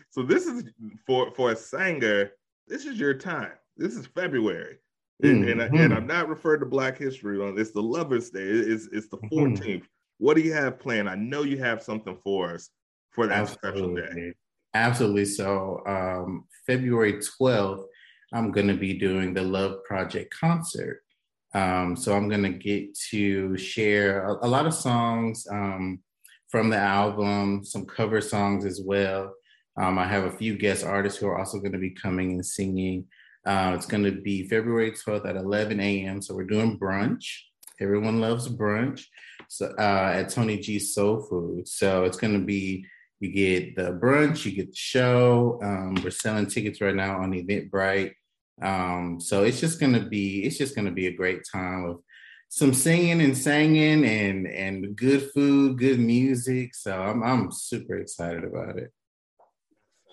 so 0.10 0.24
this 0.24 0.46
is 0.46 0.64
for 1.06 1.34
for 1.34 1.52
a 1.52 1.56
singer. 1.56 2.32
This 2.68 2.86
is 2.86 3.00
your 3.00 3.14
time. 3.14 3.54
This 3.78 3.96
is 3.96 4.06
February. 4.08 4.78
And, 5.24 5.46
mm-hmm. 5.46 5.60
and, 5.60 5.62
I, 5.62 5.84
and, 5.84 5.94
I'm 5.94 6.06
not 6.06 6.30
referring 6.30 6.60
to 6.60 6.68
Black 6.68 6.98
History 6.98 7.40
Month. 7.40 7.58
It's 7.58 7.72
the 7.72 7.82
Lovers 7.82 8.30
Day. 8.30 8.42
It's 8.42 8.88
it's 8.92 9.08
the 9.08 9.18
14th. 9.18 9.60
Mm-hmm. 9.60 9.86
What 10.20 10.36
do 10.36 10.42
you 10.42 10.54
have 10.54 10.80
planned? 10.80 11.10
I 11.10 11.16
know 11.16 11.44
you 11.44 11.58
have 11.58 11.82
something 11.82 12.18
for 12.24 12.54
us 12.54 12.70
for 13.12 13.28
that 13.28 13.40
Absolutely. 13.40 13.72
special 13.72 13.96
day. 13.96 14.34
Absolutely. 14.74 15.26
So 15.26 15.82
um, 15.88 16.46
February 16.68 17.14
12th, 17.14 17.86
I'm 18.34 18.52
going 18.52 18.68
to 18.68 18.76
be 18.76 18.94
doing 18.94 19.34
the 19.34 19.42
Love 19.42 19.84
Project 19.86 20.34
concert. 20.40 21.02
Um, 21.54 21.96
so 21.96 22.16
I'm 22.16 22.30
going 22.30 22.44
to 22.44 22.50
get 22.50 22.96
to 23.10 23.58
share 23.58 24.28
a, 24.28 24.46
a 24.46 24.48
lot 24.48 24.68
of 24.68 24.74
songs 24.74 25.48
um, 25.50 26.00
from 26.50 26.70
the 26.70 26.78
album, 26.78 27.64
some 27.64 27.86
cover 27.86 28.22
songs 28.22 28.66
as 28.66 28.82
well. 28.84 29.34
Um, 29.80 30.00
I 30.00 30.08
have 30.08 30.24
a 30.24 30.38
few 30.38 30.58
guest 30.58 30.84
artists 30.84 31.20
who 31.20 31.28
are 31.28 31.38
also 31.38 31.60
going 31.60 31.74
to 31.74 31.78
be 31.78 31.92
coming 31.92 32.32
and 32.32 32.46
singing. 32.46 33.06
Uh, 33.46 33.74
it's 33.76 33.86
going 33.86 34.04
to 34.04 34.12
be 34.12 34.48
February 34.48 34.92
12th 34.92 35.28
at 35.28 35.36
11 35.36 35.80
a.m. 35.80 36.22
So 36.22 36.36
we're 36.36 36.44
doing 36.46 36.80
brunch. 36.80 37.26
Everyone 37.80 38.20
loves 38.20 38.50
brunch. 38.50 39.04
So 39.50 39.74
uh, 39.78 40.12
at 40.16 40.30
Tony 40.30 40.58
G 40.58 40.80
Soul 40.80 41.22
Food. 41.22 41.68
So 41.68 42.06
it's 42.06 42.18
going 42.18 42.34
to 42.34 42.46
be 42.46 42.86
you 43.20 43.32
get 43.32 43.76
the 43.76 43.94
brunch, 43.94 44.46
you 44.46 44.52
get 44.52 44.70
the 44.70 44.76
show. 44.76 45.60
Um, 45.64 45.96
we're 46.04 46.12
selling 46.12 46.48
tickets 46.48 46.82
right 46.82 46.96
now 46.96 47.20
on 47.22 47.32
Eventbrite. 47.32 48.14
Um, 48.62 49.20
so 49.20 49.44
it's 49.44 49.60
just 49.60 49.80
gonna 49.80 50.06
be 50.06 50.44
it's 50.44 50.58
just 50.58 50.76
gonna 50.76 50.92
be 50.92 51.08
a 51.08 51.16
great 51.16 51.42
time 51.52 51.86
of 51.86 52.02
some 52.50 52.74
singing 52.74 53.22
and 53.22 53.38
singing 53.38 54.06
and 54.06 54.48
and 54.48 54.96
good 54.96 55.30
food, 55.32 55.78
good 55.78 56.00
music. 56.00 56.76
So 56.76 57.00
I'm 57.00 57.24
I'm 57.24 57.52
super 57.52 57.98
excited 57.98 58.44
about 58.44 58.78
it. 58.78 58.92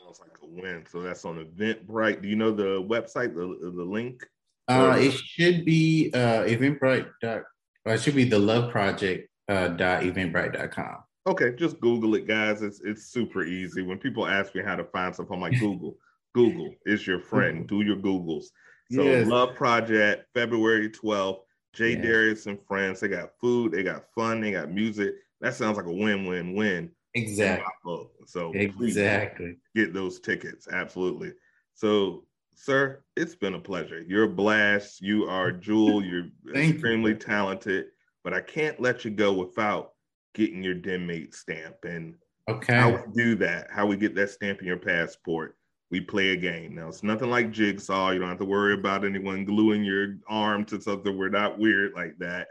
Sounds 0.05 0.21
like 0.21 0.37
a 0.43 0.47
win. 0.47 0.85
So 0.91 1.03
that's 1.03 1.25
on 1.25 1.45
Eventbrite. 1.45 2.23
Do 2.23 2.29
you 2.29 2.37
know 2.37 2.53
the 2.53 2.83
website, 2.83 3.35
the 3.35 3.73
the 3.75 3.85
link? 3.85 4.25
Uh, 4.67 4.97
it 4.99 5.13
should 5.13 5.65
be 5.65 6.11
uh, 6.15 6.45
Eventbrite. 6.45 7.09
Dot, 7.21 7.43
it 7.87 8.01
should 8.01 8.15
be 8.15 8.25
the 8.25 8.39
Love 8.39 8.71
Project 8.71 9.29
uh, 9.49 9.69
dot 9.69 10.03
eventbrite.com. 10.03 10.97
Okay, 11.27 11.55
just 11.57 11.81
Google 11.81 12.15
it, 12.15 12.27
guys. 12.27 12.63
It's 12.63 12.81
it's 12.83 13.07
super 13.07 13.45
easy. 13.45 13.83
When 13.83 13.99
people 13.99 14.27
ask 14.27 14.55
me 14.55 14.63
how 14.63 14.77
to 14.77 14.85
find 14.85 15.15
stuff, 15.15 15.29
I'm 15.31 15.41
like 15.41 15.59
Google. 15.59 15.97
Google 16.35 16.75
is 16.85 17.07
your 17.07 17.21
friend. 17.21 17.67
Do 17.69 17.83
your 17.83 17.97
Googles. 17.97 18.47
So 18.91 19.03
yes. 19.05 19.29
Love 19.29 19.55
Project, 19.55 20.27
February 20.35 20.91
12th. 20.91 21.44
Jay 21.75 21.91
yeah. 21.91 22.03
Darius 22.03 22.47
and 22.47 22.61
friends. 22.67 23.01
They 23.01 23.09
got 23.09 23.39
food, 23.39 23.73
they 23.73 23.83
got 23.83 24.05
fun, 24.15 24.41
they 24.41 24.53
got 24.53 24.71
music. 24.71 25.15
That 25.41 25.55
sounds 25.55 25.77
like 25.77 25.87
a 25.87 25.93
win-win-win. 25.93 26.91
Exactly. 27.15 28.07
So 28.27 28.53
exactly 28.53 29.57
get 29.75 29.93
those 29.93 30.21
tickets. 30.21 30.67
Absolutely. 30.71 31.33
So, 31.75 32.25
sir, 32.55 33.05
it's 33.17 33.35
been 33.35 33.55
a 33.55 33.61
pleasure. 33.61 34.03
You're 34.07 34.25
a 34.25 34.29
blast. 34.29 35.01
You 35.01 35.25
are 35.25 35.53
Jewel. 35.53 36.05
You're 36.05 36.29
extremely 36.55 37.13
you. 37.13 37.19
talented. 37.19 37.87
But 38.25 38.33
I 38.33 38.41
can't 38.41 38.81
let 38.81 39.05
you 39.05 39.11
go 39.11 39.33
without 39.33 39.93
getting 40.35 40.63
your 40.63 40.75
den 40.75 41.07
mate 41.07 41.35
stamp. 41.35 41.77
And 41.85 42.15
okay, 42.49 42.75
how 42.75 42.91
we 42.91 43.13
do 43.15 43.35
that, 43.37 43.69
how 43.71 43.87
we 43.87 43.97
get 43.97 44.15
that 44.15 44.31
stamp 44.31 44.61
in 44.61 44.67
your 44.67 44.79
passport. 44.79 45.57
We 45.95 46.01
play 46.01 46.31
a 46.31 46.37
game. 46.37 46.75
Now 46.75 46.89
it's 46.89 47.05
nothing 47.05 47.31
like 47.31 47.53
jigsaw. 47.53 48.11
You 48.11 48.19
don't 48.19 48.29
have 48.29 48.39
to 48.39 48.45
worry 48.45 48.75
about 48.75 49.05
anyone 49.05 49.45
gluing 49.45 49.85
your 49.85 50.17
arm 50.27 50.65
to 50.65 50.81
something. 50.81 51.17
We're 51.17 51.29
not 51.29 51.57
weird 51.57 51.93
like 51.95 52.19
that. 52.19 52.49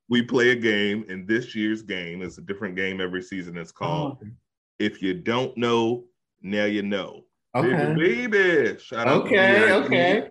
we 0.08 0.22
play 0.22 0.50
a 0.50 0.56
game, 0.56 1.04
and 1.08 1.28
this 1.28 1.54
year's 1.54 1.82
game 1.82 2.20
is 2.20 2.36
a 2.36 2.40
different 2.40 2.74
game 2.74 3.00
every 3.00 3.22
season. 3.22 3.56
It's 3.56 3.70
oh, 3.76 3.78
called 3.78 4.18
oh. 4.24 4.28
If 4.80 5.00
You 5.00 5.14
Don't 5.14 5.56
Know, 5.56 6.06
Now 6.42 6.64
You 6.64 6.82
Know. 6.82 7.26
Okay. 7.54 7.94
Baby, 7.94 8.76
shout 8.80 9.06
out. 9.06 9.26
Okay, 9.26 9.70
okay. 9.74 10.28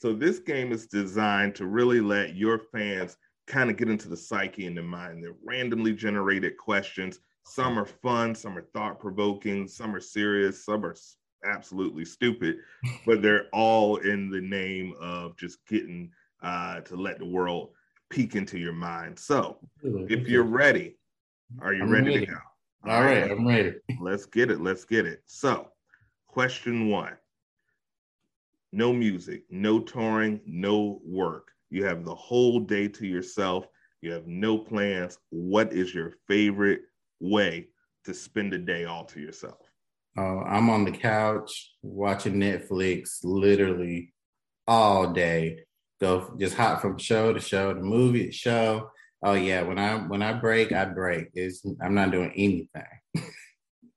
So 0.00 0.12
this 0.12 0.40
game 0.40 0.72
is 0.72 0.88
designed 0.88 1.54
to 1.54 1.66
really 1.66 2.00
let 2.00 2.34
your 2.34 2.58
fans 2.58 3.16
kind 3.46 3.70
of 3.70 3.76
get 3.76 3.88
into 3.88 4.08
the 4.08 4.16
psyche 4.16 4.66
and 4.66 4.76
the 4.76 4.82
mind. 4.82 5.22
They're 5.22 5.36
randomly 5.44 5.92
generated 5.92 6.56
questions. 6.56 7.20
Some 7.46 7.78
are 7.78 7.86
fun, 7.86 8.34
some 8.34 8.58
are 8.58 8.66
thought 8.74 8.98
provoking, 8.98 9.68
some 9.68 9.94
are 9.94 10.00
serious, 10.00 10.64
some 10.64 10.84
are 10.84 10.96
absolutely 11.44 12.04
stupid, 12.04 12.56
but 13.06 13.22
they're 13.22 13.48
all 13.52 13.96
in 13.96 14.30
the 14.30 14.40
name 14.40 14.94
of 15.00 15.36
just 15.36 15.58
getting 15.66 16.10
uh, 16.42 16.80
to 16.80 16.96
let 16.96 17.18
the 17.18 17.26
world 17.26 17.70
peek 18.10 18.34
into 18.34 18.58
your 18.58 18.72
mind. 18.72 19.18
So 19.18 19.58
if 19.82 20.28
you're 20.28 20.42
ready, 20.42 20.96
are 21.60 21.74
you 21.74 21.84
ready, 21.84 22.10
ready, 22.10 22.26
to 22.26 22.32
go? 22.32 22.38
all, 22.84 22.96
all 22.96 23.02
right, 23.02 23.22
right, 23.22 23.30
I'm 23.30 23.46
ready. 23.46 23.74
Let's 24.00 24.26
get 24.26 24.50
it. 24.50 24.60
Let's 24.60 24.84
get 24.84 25.06
it. 25.06 25.22
So, 25.26 25.68
question 26.28 26.88
one 26.88 27.16
no 28.72 28.92
music, 28.92 29.44
no 29.50 29.78
touring, 29.80 30.40
no 30.46 31.00
work. 31.04 31.52
You 31.70 31.84
have 31.84 32.04
the 32.04 32.14
whole 32.14 32.60
day 32.60 32.88
to 32.88 33.06
yourself. 33.06 33.66
You 34.00 34.12
have 34.12 34.26
no 34.26 34.58
plans. 34.58 35.18
What 35.30 35.72
is 35.72 35.94
your 35.94 36.14
favorite 36.26 36.82
way 37.20 37.68
to 38.04 38.14
spend 38.14 38.54
a 38.54 38.58
day 38.58 38.84
all 38.84 39.04
to 39.04 39.20
yourself? 39.20 39.61
Uh, 40.16 40.40
I'm 40.40 40.68
on 40.70 40.84
the 40.84 40.92
couch 40.92 41.72
watching 41.82 42.34
Netflix 42.34 43.18
literally 43.22 44.12
all 44.66 45.12
day. 45.12 45.60
Go 46.00 46.34
just 46.38 46.54
hop 46.54 46.80
from 46.80 46.98
show 46.98 47.32
to 47.32 47.40
show, 47.40 47.72
to 47.72 47.80
movie 47.80 48.26
to 48.26 48.32
show. 48.32 48.90
Oh 49.22 49.34
yeah, 49.34 49.62
when 49.62 49.78
I 49.78 49.96
when 49.96 50.22
I 50.22 50.32
break, 50.32 50.72
I 50.72 50.84
break. 50.84 51.28
It's, 51.34 51.64
I'm 51.80 51.94
not 51.94 52.10
doing 52.10 52.32
anything. 52.36 53.26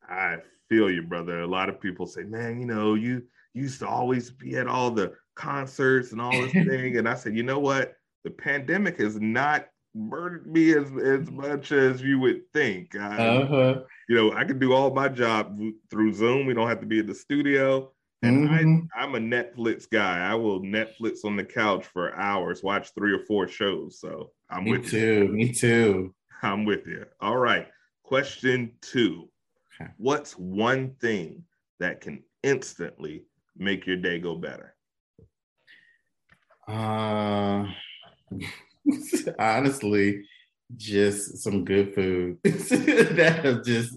I 0.07 0.37
feel 0.69 0.89
you, 0.89 1.01
brother. 1.01 1.41
A 1.41 1.47
lot 1.47 1.67
of 1.67 1.81
people 1.81 2.05
say, 2.05 2.23
"Man, 2.23 2.61
you 2.61 2.67
know, 2.67 2.93
you 2.93 3.23
used 3.55 3.79
to 3.79 3.87
always 3.87 4.29
be 4.29 4.55
at 4.57 4.67
all 4.67 4.91
the 4.91 5.13
concerts 5.35 6.11
and 6.11 6.21
all 6.21 6.31
this 6.31 6.51
thing. 6.51 6.97
And 6.97 7.07
I 7.07 7.15
said, 7.15 7.35
you 7.35 7.43
know 7.43 7.59
what? 7.59 7.93
The 8.23 8.31
pandemic 8.31 8.99
has 8.99 9.19
not 9.19 9.67
murdered 9.95 10.45
me 10.45 10.73
as, 10.73 10.91
as 11.03 11.31
much 11.31 11.71
as 11.71 12.01
you 12.01 12.19
would 12.19 12.41
think. 12.53 12.95
I, 12.95 13.17
uh-huh. 13.17 13.81
You 14.09 14.15
know, 14.15 14.33
I 14.33 14.43
can 14.43 14.59
do 14.59 14.73
all 14.73 14.93
my 14.93 15.07
job 15.07 15.57
through 15.89 16.13
Zoom. 16.13 16.45
We 16.45 16.53
don't 16.53 16.67
have 16.67 16.81
to 16.81 16.85
be 16.85 16.99
in 16.99 17.07
the 17.07 17.15
studio. 17.15 17.91
And 18.21 18.49
mm-hmm. 18.49 18.85
I, 18.95 19.03
I'm 19.03 19.15
a 19.15 19.19
Netflix 19.19 19.89
guy. 19.89 20.19
I 20.19 20.35
will 20.35 20.61
Netflix 20.61 21.25
on 21.25 21.35
the 21.35 21.43
couch 21.43 21.85
for 21.85 22.15
hours, 22.15 22.63
watch 22.63 22.91
three 22.93 23.13
or 23.13 23.19
four 23.19 23.47
shows. 23.47 23.99
So 23.99 24.31
I'm 24.49 24.65
me 24.65 24.71
with 24.71 24.89
too, 24.89 24.97
you. 24.97 25.27
Me 25.29 25.51
too. 25.51 26.13
I'm 26.41 26.65
with 26.65 26.85
you. 26.87 27.05
All 27.21 27.37
right. 27.37 27.67
Question 28.03 28.73
two. 28.81 29.29
Okay. 29.79 29.91
What's 29.97 30.33
one 30.33 30.95
thing 31.01 31.43
that 31.79 32.01
can 32.01 32.23
instantly 32.43 33.25
make 33.57 33.85
your 33.85 33.97
day 33.97 34.19
go 34.19 34.35
better? 34.35 34.75
Uh, 36.67 37.65
honestly, 39.39 40.23
just 40.75 41.37
some 41.37 41.65
good 41.65 41.93
food. 41.93 42.37
that'll 42.43 43.61
just 43.61 43.95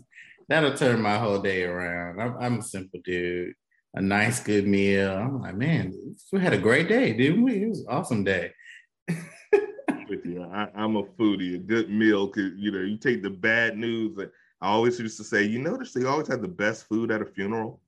that'll 0.49 0.75
turn 0.75 1.01
my 1.01 1.19
whole 1.19 1.39
day 1.39 1.65
around. 1.65 2.21
I'm, 2.21 2.37
I'm, 2.39 2.59
a 2.59 2.63
simple 2.63 3.01
dude. 3.05 3.55
A 3.95 4.03
nice, 4.03 4.41
good 4.41 4.67
meal. 4.67 5.13
I'm 5.13 5.41
like, 5.41 5.57
man, 5.57 5.93
we 6.33 6.41
had 6.41 6.53
a 6.53 6.59
great 6.59 6.89
day, 6.89 7.13
didn't 7.13 7.43
we? 7.43 7.63
It 7.63 7.69
was 7.69 7.87
awesome 7.89 8.25
day. 8.25 8.53
With 9.09 10.25
you, 10.25 10.43
I, 10.43 10.69
am 10.75 10.97
a 10.97 11.05
foodie. 11.05 11.57
A 11.57 11.59
good 11.59 11.91
meal, 11.91 12.29
cause 12.29 12.53
you 12.57 12.71
know, 12.71 12.81
you 12.81 12.99
take 12.99 13.23
the 13.23 13.31
bad 13.31 13.77
news. 13.77 14.19
I 14.61 14.69
always 14.69 14.99
used 14.99 15.17
to 15.19 15.25
say, 15.25 15.45
you 15.45 15.59
notice 15.59 15.93
they 15.93 16.05
always 16.05 16.29
have 16.29 16.43
the 16.43 16.49
best 16.49 16.87
food 16.89 17.11
at 17.11 17.23
a 17.23 17.27
funeral. 17.27 17.81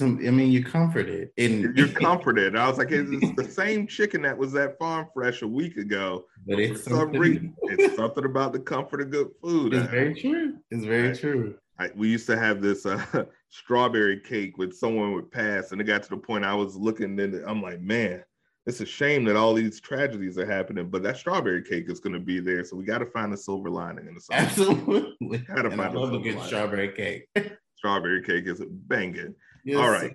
I 0.00 0.30
mean, 0.30 0.52
you're 0.52 0.62
comforted. 0.62 1.30
And 1.38 1.76
you're 1.76 1.88
comforted. 1.88 2.56
I 2.56 2.68
was 2.68 2.78
like, 2.78 2.90
it's 2.90 3.10
the 3.36 3.50
same 3.50 3.86
chicken 3.86 4.22
that 4.22 4.36
was 4.36 4.54
at 4.54 4.78
Farm 4.78 5.08
Fresh 5.12 5.42
a 5.42 5.48
week 5.48 5.76
ago. 5.76 6.26
But 6.44 6.58
it's 6.58 6.82
some 6.82 7.12
reason, 7.12 7.54
it's 7.62 7.94
something 7.94 8.24
about 8.24 8.52
the 8.52 8.58
comfort 8.58 9.00
of 9.00 9.10
good 9.10 9.30
food. 9.40 9.74
It's 9.74 9.88
very 9.88 10.12
true. 10.12 10.58
It's 10.72 10.84
very 10.84 11.10
I, 11.10 11.14
true. 11.14 11.54
I, 11.78 11.90
we 11.94 12.08
used 12.08 12.26
to 12.26 12.36
have 12.36 12.60
this 12.60 12.84
uh, 12.84 13.00
strawberry 13.48 14.18
cake 14.18 14.58
with 14.58 14.74
someone 14.74 15.12
would 15.12 15.30
pass, 15.30 15.70
and 15.70 15.80
it 15.80 15.84
got 15.84 16.02
to 16.02 16.08
the 16.08 16.16
point 16.16 16.44
I 16.44 16.54
was 16.54 16.74
looking, 16.74 17.20
and 17.20 17.34
I'm 17.46 17.62
like, 17.62 17.80
man, 17.80 18.24
it's 18.66 18.80
a 18.80 18.86
shame 18.86 19.24
that 19.24 19.36
all 19.36 19.54
these 19.54 19.80
tragedies 19.80 20.38
are 20.38 20.46
happening, 20.46 20.88
but 20.88 21.02
that 21.02 21.16
strawberry 21.16 21.62
cake 21.62 21.88
is 21.88 22.00
going 22.00 22.14
to 22.14 22.20
be 22.20 22.38
there. 22.40 22.64
So 22.64 22.76
we 22.76 22.84
got 22.84 22.98
to 22.98 23.06
find 23.06 23.32
a 23.32 23.36
silver 23.36 23.70
lining 23.70 24.06
in 24.06 24.14
the. 24.14 24.22
Absolutely. 24.32 25.38
Got 25.38 25.62
to 25.62 25.70
find 25.70 25.80
I 25.80 25.88
love 25.92 26.12
a, 26.12 26.16
a 26.16 26.20
good 26.20 26.34
lining. 26.34 26.46
strawberry 26.46 26.92
cake. 26.92 27.28
strawberry 27.76 28.22
cake 28.22 28.46
is 28.46 28.62
banging. 28.68 29.34
Yes. 29.64 29.78
All 29.78 29.90
right. 29.90 30.14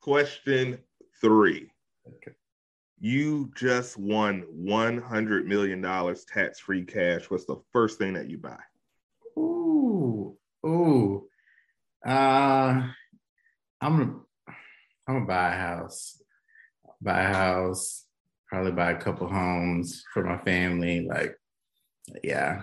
Question 0.00 0.78
three. 1.20 1.70
Okay. 2.06 2.36
You 3.00 3.50
just 3.56 3.98
won 3.98 4.44
$100 4.56 5.44
million 5.44 5.82
tax 6.26 6.60
free 6.60 6.84
cash. 6.84 7.30
What's 7.30 7.44
the 7.44 7.60
first 7.72 7.98
thing 7.98 8.14
that 8.14 8.30
you 8.30 8.38
buy? 8.38 8.58
Ooh, 9.36 10.36
ooh. 10.64 11.26
Uh, 12.06 12.88
I'm 13.80 13.98
gonna, 13.98 14.14
I'm 15.06 15.14
gonna 15.14 15.26
buy 15.26 15.48
a 15.48 15.58
house. 15.58 16.22
Buy 17.00 17.22
a 17.22 17.34
house, 17.34 18.06
probably 18.46 18.72
buy 18.72 18.92
a 18.92 19.00
couple 19.00 19.28
homes 19.28 20.04
for 20.12 20.24
my 20.24 20.38
family. 20.38 21.06
Like, 21.06 21.36
yeah. 22.22 22.62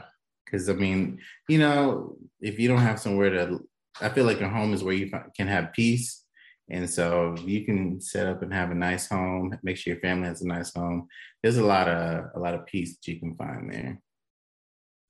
Cause 0.50 0.70
I 0.70 0.74
mean, 0.74 1.20
you 1.48 1.60
know, 1.60 2.18
if 2.40 2.60
you 2.60 2.68
don't 2.68 2.80
have 2.80 3.00
somewhere 3.00 3.30
to 3.30 3.60
I 4.00 4.10
feel 4.10 4.26
like 4.26 4.42
a 4.42 4.50
home 4.50 4.74
is 4.74 4.84
where 4.84 4.94
you 4.94 5.12
can 5.36 5.48
have 5.48 5.74
peace 5.74 6.24
And 6.70 6.90
so 6.90 7.36
you 7.46 7.66
can 7.66 8.00
set 8.00 8.28
up 8.28 8.42
and 8.44 8.54
have 8.54 8.72
a 8.72 8.76
nice 8.76 9.08
home, 9.08 9.58
make 9.64 9.78
sure 9.78 9.94
your 9.94 10.02
family 10.02 10.28
has 10.28 10.42
a 10.42 10.48
nice 10.48 10.74
home. 10.74 11.08
There's 11.44 11.58
a 11.58 11.66
lot 11.66 11.88
of 11.90 12.26
a 12.36 12.40
lot 12.40 12.54
of 12.54 12.66
peace 12.66 12.96
that 12.96 13.08
you 13.12 13.20
can 13.20 13.36
find 13.36 13.72
there. 13.72 14.00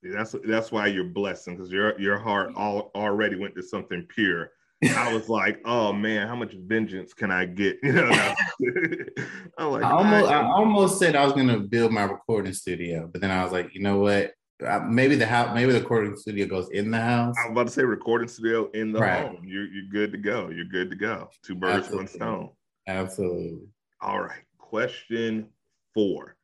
That's 0.03 0.35
that's 0.47 0.71
why 0.71 0.87
you're 0.87 1.03
blessing 1.05 1.55
because 1.55 1.71
your 1.71 1.99
your 1.99 2.17
heart 2.17 2.53
all, 2.55 2.91
already 2.95 3.35
went 3.35 3.55
to 3.55 3.63
something 3.63 4.05
pure. 4.09 4.51
I 4.95 5.13
was 5.13 5.29
like, 5.39 5.61
oh 5.65 5.93
man, 5.93 6.27
how 6.27 6.35
much 6.35 6.53
vengeance 6.53 7.13
can 7.13 7.31
I 7.31 7.45
get? 7.45 7.77
You 7.83 7.93
know, 7.93 8.33
I'm 9.57 9.71
like, 9.71 9.83
I 9.83 9.91
almost, 9.91 10.31
I, 10.31 10.41
I 10.41 10.51
almost 10.51 10.99
said 10.99 11.15
I 11.15 11.23
was 11.23 11.33
gonna 11.33 11.59
build 11.59 11.91
my 11.91 12.03
recording 12.03 12.53
studio, 12.53 13.07
but 13.11 13.21
then 13.21 13.31
I 13.31 13.43
was 13.43 13.51
like, 13.51 13.75
you 13.75 13.81
know 13.81 13.99
what? 13.99 14.33
Uh, 14.65 14.79
maybe 14.87 15.15
the 15.15 15.25
house, 15.25 15.53
maybe 15.55 15.71
the 15.71 15.79
recording 15.79 16.15
studio 16.15 16.45
goes 16.45 16.69
in 16.69 16.91
the 16.91 16.99
house. 16.99 17.35
I 17.39 17.47
was 17.47 17.51
about 17.51 17.67
to 17.67 17.73
say 17.73 17.83
recording 17.83 18.27
studio 18.27 18.69
in 18.71 18.91
the 18.91 18.99
right. 18.99 19.27
home. 19.27 19.43
You're 19.43 19.65
you're 19.65 19.89
good 19.91 20.11
to 20.11 20.17
go. 20.17 20.49
You're 20.49 20.65
good 20.65 20.89
to 20.91 20.95
go. 20.95 21.29
Two 21.43 21.55
birds, 21.55 21.87
Absolutely. 21.87 21.97
one 21.97 22.07
stone. 22.07 22.49
Absolutely. 22.87 23.59
All 24.01 24.21
right. 24.21 24.43
Question 24.57 25.49
four. 25.93 26.35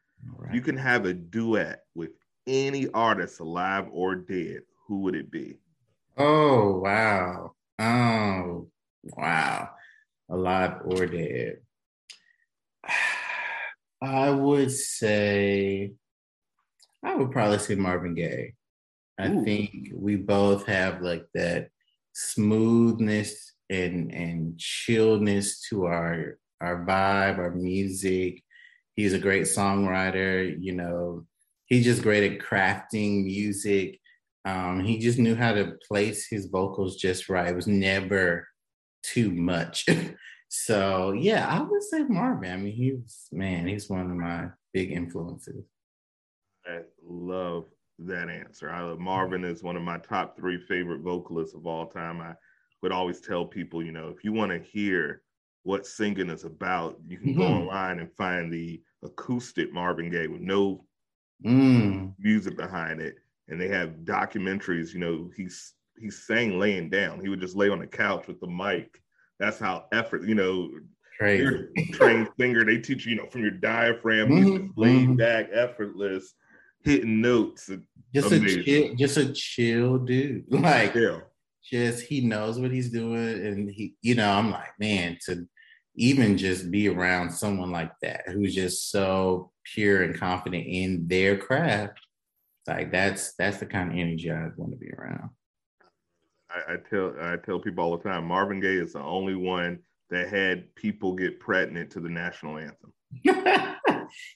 You 0.52 0.62
can 0.62 0.78
have 0.78 1.06
a 1.06 1.14
duet 1.14 1.84
with 1.94 2.12
any 2.48 2.88
artist 2.90 3.40
alive 3.40 3.88
or 3.92 4.16
dead. 4.16 4.62
Who 4.88 5.02
would 5.02 5.16
it 5.16 5.30
be? 5.30 5.60
Oh 6.18 6.80
wow. 6.80 7.54
Oh 7.80 8.68
wow. 9.04 9.70
Alive 10.30 10.82
or 10.86 11.06
dead. 11.06 11.58
I 14.02 14.30
would 14.30 14.72
say 14.72 15.94
I 17.04 17.16
would 17.16 17.32
probably 17.32 17.60
say 17.60 17.76
Marvin 17.76 18.16
Gaye. 18.16 18.54
I 19.20 19.30
Ooh. 19.30 19.44
think 19.44 19.90
we 19.94 20.16
both 20.16 20.66
have 20.68 21.02
like 21.02 21.26
that 21.34 21.70
smoothness 22.14 23.54
and 23.70 24.12
and 24.12 24.58
chillness 24.58 25.62
to 25.70 25.86
our 25.86 26.38
our 26.62 26.86
vibe, 26.86 27.38
our 27.38 27.52
music. 27.52 28.44
He's 28.96 29.14
a 29.14 29.20
great 29.20 29.44
songwriter, 29.44 30.56
you 30.60 30.74
know. 30.74 31.26
He's 31.66 31.84
just 31.84 32.02
great 32.02 32.32
at 32.32 32.40
crafting 32.40 33.26
music. 33.26 34.00
Um, 34.46 34.84
he 34.84 34.98
just 34.98 35.20
knew 35.20 35.36
how 35.36 35.54
to 35.54 35.78
place 35.88 36.28
his 36.28 36.46
vocals 36.46 36.96
just 36.96 37.28
right. 37.30 37.50
It 37.50 37.56
was 37.56 37.68
never 37.68 38.48
too 39.04 39.32
much. 39.32 39.86
so 40.50 41.12
yeah, 41.12 41.48
I 41.48 41.62
would 41.62 41.84
say 41.84 42.04
Marvin. 42.04 42.52
I 42.52 42.58
mean, 42.58 42.74
he 42.74 42.94
was 42.94 43.28
man, 43.32 43.68
he's 43.68 43.90
one 43.90 44.10
of 44.10 44.18
my 44.18 44.48
big 44.74 44.92
influences. 44.92 45.66
Love 47.08 47.66
that 48.00 48.30
answer. 48.30 48.70
I 48.70 48.82
love 48.82 49.00
Marvin 49.00 49.44
is 49.44 49.64
one 49.64 49.76
of 49.76 49.82
my 49.82 49.98
top 49.98 50.38
three 50.38 50.58
favorite 50.58 51.02
vocalists 51.02 51.56
of 51.56 51.66
all 51.66 51.88
time. 51.88 52.22
I 52.22 52.34
would 52.82 52.92
always 52.92 53.22
tell 53.22 53.46
people, 53.46 53.84
you 53.84 53.92
know, 53.92 54.10
if 54.10 54.24
you 54.24 54.34
want 54.34 54.52
to 54.52 54.60
hear 54.60 55.22
what 55.64 55.86
singing 55.86 56.30
is 56.30 56.44
about, 56.44 56.98
you 57.08 57.18
can 57.18 57.30
mm-hmm. 57.30 57.40
go 57.40 57.48
online 57.48 58.00
and 58.00 58.12
find 58.14 58.52
the 58.52 58.82
acoustic 59.04 59.74
Marvin 59.74 60.10
Gaye 60.10 60.28
with 60.28 60.42
no 60.42 60.86
mm. 61.44 62.14
music 62.20 62.56
behind 62.56 63.02
it. 63.02 63.16
And 63.48 63.60
they 63.60 63.68
have 63.70 64.04
documentaries, 64.04 64.94
you 64.94 65.00
know, 65.00 65.32
he's 65.36 65.74
he 66.00 66.12
sang 66.12 66.60
laying 66.60 66.90
down. 66.90 67.22
He 67.22 67.30
would 67.30 67.40
just 67.40 67.56
lay 67.56 67.70
on 67.70 67.80
the 67.80 67.88
couch 67.88 68.28
with 68.28 68.40
the 68.40 68.48
mic. 68.48 69.02
That's 69.40 69.58
how 69.58 69.86
effort, 69.92 70.24
you 70.24 70.36
know, 70.36 70.70
trained 71.18 72.30
singer. 72.40 72.64
They 72.64 72.78
teach 72.78 73.06
you, 73.06 73.16
you 73.16 73.18
know, 73.18 73.28
from 73.28 73.42
your 73.42 73.52
diaphragm, 73.52 74.30
mm-hmm. 74.30 74.68
just 74.68 74.78
laid 74.78 75.08
mm-hmm. 75.08 75.16
back, 75.16 75.48
effortless 75.52 76.36
hitting 76.84 77.22
notes. 77.22 77.70
Just 78.14 78.32
amazing. 78.32 78.60
a 78.60 78.64
chill, 78.64 78.96
just 78.96 79.18
a 79.18 79.34
chill 79.34 79.98
dude. 79.98 80.46
Like 80.50 80.96
yeah. 80.96 81.20
just 81.64 82.04
he 82.04 82.22
knows 82.22 82.60
what 82.60 82.72
he's 82.72 82.90
doing, 82.90 83.46
and 83.46 83.70
he, 83.70 83.96
you 84.02 84.16
know, 84.16 84.32
I'm 84.32 84.52
like, 84.52 84.72
man, 84.80 85.18
to 85.26 85.48
even 85.96 86.38
just 86.38 86.70
be 86.72 86.88
around 86.88 87.32
someone 87.32 87.72
like 87.72 87.92
that 88.02 88.24
who's 88.28 88.54
just 88.54 88.92
so 88.92 89.52
pure 89.74 90.04
and 90.04 90.18
confident 90.18 90.66
in 90.68 91.08
their 91.08 91.38
craft, 91.38 92.00
like 92.68 92.92
that's 92.92 93.34
that's 93.36 93.58
the 93.58 93.66
kind 93.66 93.92
of 93.92 93.98
energy 93.98 94.32
I 94.32 94.50
want 94.56 94.72
to 94.72 94.78
be 94.78 94.92
around. 94.92 95.30
I, 96.50 96.74
I 96.74 96.78
tell 96.90 97.14
I 97.20 97.36
tell 97.38 97.60
people 97.60 97.84
all 97.84 97.98
the 97.98 98.04
time, 98.04 98.26
Marvin 98.26 98.60
Gaye 98.60 98.78
is 98.78 98.94
the 98.94 99.02
only 99.02 99.36
one 99.36 99.80
that 100.10 100.30
had 100.30 100.74
people 100.76 101.14
get 101.14 101.40
pregnant 101.40 101.92
to 101.92 102.00
the 102.00 102.10
national 102.10 102.58
anthem. 102.58 102.94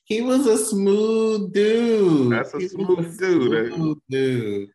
he 0.03 0.21
was 0.21 0.45
a 0.47 0.57
smooth 0.57 1.53
dude. 1.53 2.31
That's 2.31 2.53
a 2.53 2.59
he 2.59 2.67
smooth 2.67 3.17
dude. 3.17 3.73
Smooth 3.73 3.97
dude. 4.09 4.69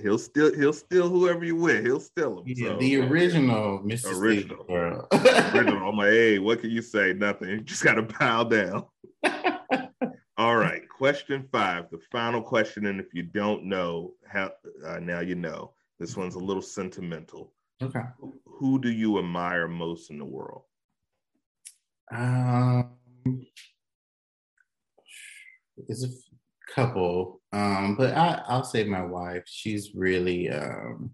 He'll 0.00 0.18
still 0.18 0.54
he'll 0.54 0.72
steal 0.72 1.08
whoever 1.08 1.44
you 1.44 1.56
with. 1.56 1.84
He'll 1.84 2.00
steal 2.00 2.38
him. 2.38 2.44
Yeah, 2.46 2.68
so. 2.68 2.78
the 2.78 3.00
original 3.00 3.80
Mr. 3.80 4.16
Original. 4.16 4.64
original. 5.12 5.88
I'm 5.88 5.96
like, 5.96 6.10
hey, 6.10 6.38
what 6.38 6.60
can 6.60 6.70
you 6.70 6.82
say? 6.82 7.12
Nothing. 7.12 7.48
You 7.50 7.60
just 7.60 7.82
gotta 7.82 8.02
bow 8.02 8.44
down. 8.44 8.84
All 10.38 10.56
right. 10.56 10.88
Question 10.88 11.48
five, 11.50 11.86
the 11.90 11.98
final 12.12 12.40
question, 12.40 12.86
and 12.86 13.00
if 13.00 13.12
you 13.12 13.24
don't 13.24 13.64
know, 13.64 14.12
how 14.26 14.52
uh, 14.86 15.00
now 15.00 15.20
you 15.20 15.34
know. 15.34 15.72
This 15.98 16.16
one's 16.16 16.36
a 16.36 16.40
little 16.40 16.62
sentimental. 16.62 17.52
Okay. 17.82 18.02
Who 18.44 18.80
do 18.80 18.90
you 18.90 19.18
admire 19.18 19.66
most 19.66 20.10
in 20.10 20.18
the 20.18 20.24
world? 20.24 20.62
Um, 22.10 22.90
it's 25.88 26.04
a 26.04 26.08
couple, 26.74 27.40
um, 27.52 27.96
but 27.96 28.16
I, 28.16 28.42
I'll 28.46 28.64
say 28.64 28.84
my 28.84 29.04
wife. 29.04 29.44
She's 29.46 29.94
really, 29.94 30.50
um, 30.50 31.10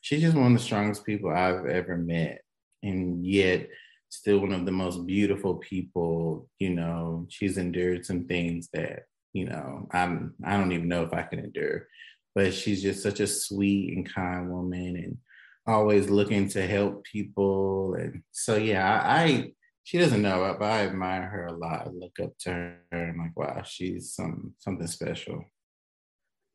she's 0.00 0.22
just 0.22 0.36
one 0.36 0.52
of 0.52 0.58
the 0.58 0.64
strongest 0.64 1.04
people 1.04 1.30
I've 1.30 1.66
ever 1.66 1.96
met, 1.96 2.42
and 2.82 3.24
yet 3.24 3.68
still 4.08 4.40
one 4.40 4.52
of 4.52 4.66
the 4.66 4.72
most 4.72 5.06
beautiful 5.06 5.56
people. 5.56 6.48
You 6.58 6.70
know, 6.70 7.26
she's 7.28 7.58
endured 7.58 8.06
some 8.06 8.24
things 8.26 8.68
that 8.72 9.04
you 9.32 9.46
know 9.46 9.88
I'm. 9.92 10.34
I 10.44 10.56
don't 10.56 10.72
even 10.72 10.88
know 10.88 11.04
if 11.04 11.12
I 11.12 11.22
can 11.22 11.38
endure, 11.40 11.86
but 12.34 12.54
she's 12.54 12.82
just 12.82 13.02
such 13.02 13.20
a 13.20 13.26
sweet 13.26 13.96
and 13.96 14.12
kind 14.12 14.50
woman, 14.50 14.96
and 14.96 15.18
always 15.66 16.10
looking 16.10 16.48
to 16.48 16.66
help 16.66 17.04
people. 17.04 17.94
And 17.94 18.22
so, 18.32 18.56
yeah, 18.56 19.02
I, 19.04 19.22
I 19.22 19.52
she 19.84 19.98
doesn't 19.98 20.22
know, 20.22 20.54
but 20.58 20.64
I 20.64 20.86
admire 20.86 21.22
her 21.22 21.46
a 21.46 21.52
lot. 21.52 21.86
I 21.86 21.90
look 21.90 22.18
up 22.22 22.36
to 22.40 22.50
her 22.50 22.76
and 22.92 23.10
I'm 23.10 23.18
like, 23.18 23.36
wow, 23.36 23.62
she's 23.62 24.12
some 24.12 24.54
something 24.58 24.86
special. 24.86 25.42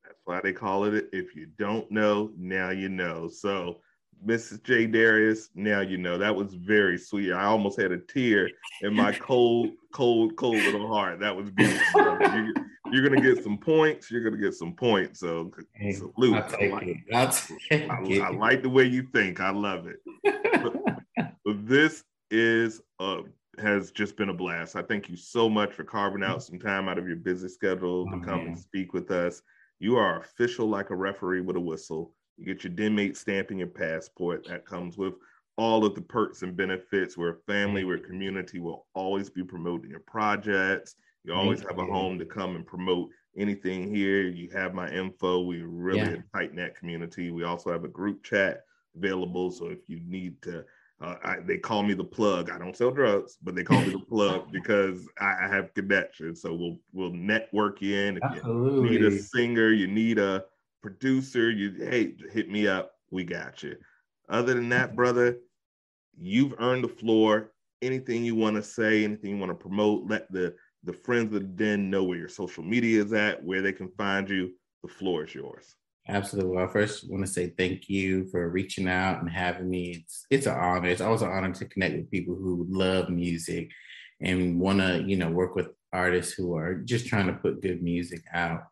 That's 0.03 0.21
why 0.25 0.41
they 0.41 0.53
call 0.53 0.85
it. 0.85 1.09
If 1.11 1.35
you 1.35 1.47
don't 1.57 1.89
know, 1.91 2.31
now 2.38 2.69
you 2.69 2.89
know. 2.89 3.27
So, 3.27 3.81
Mrs. 4.25 4.63
J. 4.63 4.85
Darius, 4.85 5.49
now 5.55 5.81
you 5.81 5.97
know. 5.97 6.17
That 6.17 6.35
was 6.35 6.53
very 6.53 6.97
sweet. 6.97 7.33
I 7.33 7.45
almost 7.45 7.79
had 7.79 7.91
a 7.91 7.97
tear 7.97 8.49
in 8.81 8.93
my 8.93 9.11
cold, 9.11 9.71
cold, 9.93 10.35
cold 10.38 10.55
little 10.55 10.88
heart. 10.88 11.19
That 11.19 11.35
was 11.35 11.49
beautiful. 11.51 12.01
you, 12.91 13.03
are 13.03 13.09
gonna 13.09 13.21
get 13.21 13.43
some 13.43 13.57
points. 13.57 14.09
You're 14.09 14.23
gonna 14.23 14.41
get 14.41 14.53
some 14.53 14.73
points. 14.73 15.19
So, 15.19 15.51
hey, 15.73 15.93
salute. 15.93 16.35
I 16.35 16.67
like, 16.67 17.03
I, 17.11 18.19
I 18.21 18.29
like 18.31 18.61
the 18.61 18.69
way 18.69 18.85
you 18.85 19.07
think. 19.13 19.41
I 19.41 19.49
love 19.49 19.88
it. 19.88 19.97
but, 20.63 21.33
but 21.43 21.67
this 21.67 22.03
is 22.31 22.81
uh, 22.99 23.21
has 23.60 23.91
just 23.91 24.17
been 24.17 24.29
a 24.29 24.34
blast. 24.34 24.75
I 24.75 24.81
thank 24.81 25.10
you 25.10 25.15
so 25.15 25.49
much 25.49 25.73
for 25.73 25.84
carving 25.84 26.23
out 26.23 26.43
some 26.43 26.60
time 26.60 26.89
out 26.89 26.97
of 26.97 27.08
your 27.08 27.17
busy 27.17 27.47
schedule 27.47 28.05
to 28.10 28.17
oh, 28.17 28.19
come 28.19 28.39
man. 28.39 28.47
and 28.47 28.60
speak 28.60 28.93
with 28.93 29.12
us. 29.12 29.41
You 29.79 29.97
are 29.97 30.19
official 30.19 30.67
like 30.67 30.89
a 30.89 30.95
referee 30.95 31.41
with 31.41 31.55
a 31.55 31.62
whistle. 31.62 32.13
You 32.38 32.45
get 32.45 32.63
your 32.63 32.73
den 32.73 32.95
mate 32.95 33.17
stamp 33.17 33.51
in 33.51 33.58
your 33.58 33.67
passport 33.67 34.45
that 34.47 34.65
comes 34.65 34.97
with 34.97 35.13
all 35.58 35.86
of 35.86 35.95
the 35.95 36.01
perks 36.01 36.41
and 36.41 36.55
benefits. 36.55 37.17
We're 37.17 37.36
a 37.36 37.41
family, 37.47 37.86
we're 37.86 37.95
a 37.95 37.99
community. 37.99 38.60
We'll 38.60 38.86
always 38.93 39.29
be 39.29 39.43
promoting 39.43 39.89
your 39.89 40.01
projects. 40.01 40.95
You 41.23 41.34
always 41.34 41.62
have 41.62 41.79
a 41.79 41.86
home 41.86 42.19
to 42.19 42.25
come 42.25 42.55
and 42.55 42.67
promote 42.67 43.10
anything 43.38 43.93
here. 43.93 44.23
You 44.23 44.49
have 44.51 44.73
my 44.73 44.89
info. 44.89 45.41
We 45.41 45.62
really 45.62 45.99
yeah. 45.99 46.15
tight 46.34 46.53
net 46.53 46.75
community. 46.75 47.31
We 47.31 47.43
also 47.43 47.71
have 47.71 47.84
a 47.84 47.89
group 47.89 48.23
chat 48.23 48.62
available. 48.95 49.49
So 49.49 49.67
if 49.67 49.79
you 49.88 49.99
need 50.05 50.41
to 50.43 50.63
uh, 51.01 51.15
I, 51.23 51.36
they 51.45 51.58
call 51.58 51.84
me 51.84 51.93
the 51.93 52.03
plug. 52.03 52.49
I 52.49 52.58
don't 52.58 52.75
sell 52.75 52.91
drugs, 52.91 53.38
but 53.43 53.53
they 53.55 53.63
call 53.63 53.81
me 53.81 53.91
the 53.91 53.99
plug 53.99 54.51
because 54.51 55.08
I, 55.19 55.36
I, 55.43 55.47
have 55.47 55.73
connections. 55.73 56.41
So 56.41 56.53
we'll 56.53 56.79
we'll 56.93 57.12
network 57.12 57.81
in. 57.81 58.17
If 58.17 58.23
Absolutely. 58.23 58.93
you 58.93 58.99
need 58.99 59.05
a 59.05 59.19
singer, 59.19 59.71
you 59.71 59.88
need 59.88 60.19
a 60.19 60.45
producer, 60.81 61.51
you 61.51 61.71
hey, 61.89 62.15
hit 62.31 62.49
me 62.49 62.67
up. 62.67 62.93
We 63.12 63.25
got 63.25 63.62
you. 63.62 63.75
Other 64.29 64.53
than 64.53 64.69
that, 64.69 64.95
brother, 64.95 65.38
you've 66.17 66.55
earned 66.60 66.84
the 66.84 66.89
floor. 66.89 67.51
Anything 67.81 68.23
you 68.23 68.36
want 68.36 68.55
to 68.55 68.63
say, 68.63 69.03
anything 69.03 69.31
you 69.31 69.38
want 69.38 69.51
to 69.51 69.55
promote, 69.55 70.08
let 70.08 70.31
the 70.31 70.55
the 70.86 70.93
friends 70.93 71.36
of 71.36 71.41
the 71.41 71.47
den 71.47 71.89
know 71.89 72.03
where 72.05 72.17
your 72.17 72.29
social 72.29 72.63
media 72.63 73.03
is 73.03 73.12
at, 73.12 73.43
where 73.43 73.62
they 73.62 73.73
can 73.73 73.89
find 73.89 74.29
you. 74.29 74.53
The 74.81 74.88
floor 74.88 75.25
is 75.25 75.36
yours. 75.36 75.75
Absolutely. 76.07 76.55
Well, 76.55 76.65
I 76.65 76.71
first 76.71 77.09
want 77.09 77.25
to 77.25 77.31
say 77.31 77.53
thank 77.57 77.89
you 77.89 78.27
for 78.29 78.49
reaching 78.49 78.87
out 78.87 79.21
and 79.21 79.29
having 79.29 79.69
me. 79.69 80.03
It's 80.03 80.25
it's 80.29 80.45
an 80.45 80.53
honor. 80.53 80.89
It's 80.89 81.01
always 81.01 81.23
an 81.23 81.31
honor 81.31 81.51
to 81.53 81.65
connect 81.65 81.95
with 81.95 82.11
people 82.11 82.35
who 82.35 82.67
love 82.69 83.09
music 83.09 83.69
and 84.21 84.59
want 84.59 84.79
to, 84.79 85.03
you 85.03 85.17
know, 85.17 85.29
work 85.29 85.55
with 85.55 85.69
artists 85.91 86.33
who 86.33 86.55
are 86.55 86.75
just 86.75 87.07
trying 87.07 87.27
to 87.27 87.33
put 87.33 87.61
good 87.61 87.81
music 87.81 88.21
out. 88.33 88.63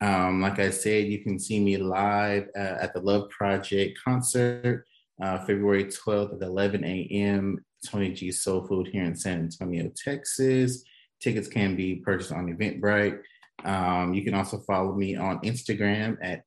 Um, 0.00 0.40
like 0.40 0.58
I 0.60 0.70
said, 0.70 1.08
you 1.08 1.22
can 1.22 1.38
see 1.38 1.60
me 1.60 1.76
live 1.76 2.48
uh, 2.56 2.76
at 2.80 2.94
the 2.94 3.00
Love 3.00 3.28
Project 3.30 3.98
concert 4.02 4.86
uh, 5.22 5.38
February 5.38 5.84
12th 5.84 6.36
at 6.36 6.42
11 6.42 6.84
a.m. 6.84 7.64
Tony 7.86 8.12
G 8.12 8.30
Soul 8.32 8.66
Food 8.66 8.88
here 8.88 9.04
in 9.04 9.16
San 9.16 9.40
Antonio, 9.40 9.90
Texas. 9.96 10.84
Tickets 11.20 11.48
can 11.48 11.76
be 11.76 11.96
purchased 11.96 12.32
on 12.32 12.46
Eventbrite. 12.46 13.20
Um, 13.64 14.14
you 14.14 14.22
can 14.22 14.34
also 14.34 14.58
follow 14.58 14.94
me 14.94 15.16
on 15.16 15.40
Instagram 15.40 16.16
at 16.22 16.42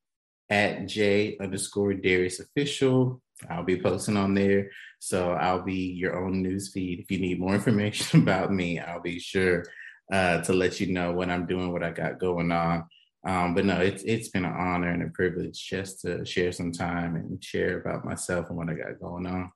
at 0.51 0.85
J 0.85 1.37
underscore 1.39 1.93
Darius 1.93 2.41
official. 2.41 3.21
I'll 3.49 3.63
be 3.63 3.81
posting 3.81 4.17
on 4.17 4.35
there. 4.35 4.69
So 4.99 5.31
I'll 5.31 5.63
be 5.63 5.93
your 5.93 6.23
own 6.23 6.43
news 6.43 6.71
feed. 6.71 6.99
If 6.99 7.09
you 7.09 7.19
need 7.19 7.39
more 7.39 7.55
information 7.55 8.21
about 8.21 8.51
me, 8.51 8.79
I'll 8.79 9.01
be 9.01 9.17
sure 9.17 9.63
uh, 10.11 10.41
to 10.41 10.53
let 10.53 10.79
you 10.79 10.87
know 10.93 11.13
what 11.13 11.29
I'm 11.29 11.47
doing 11.47 11.71
what 11.71 11.83
I 11.83 11.91
got 11.91 12.19
going 12.19 12.51
on. 12.51 12.83
Um, 13.25 13.53
but 13.53 13.65
no, 13.65 13.79
it's 13.79 14.03
it's 14.03 14.29
been 14.29 14.45
an 14.45 14.53
honor 14.53 14.89
and 14.89 15.03
a 15.03 15.09
privilege 15.09 15.63
just 15.63 16.01
to 16.01 16.25
share 16.25 16.51
some 16.51 16.71
time 16.71 17.15
and 17.15 17.43
share 17.43 17.79
about 17.79 18.03
myself 18.03 18.49
and 18.49 18.57
what 18.57 18.69
I 18.69 18.73
got 18.73 18.99
going 18.99 19.27
on. 19.27 19.51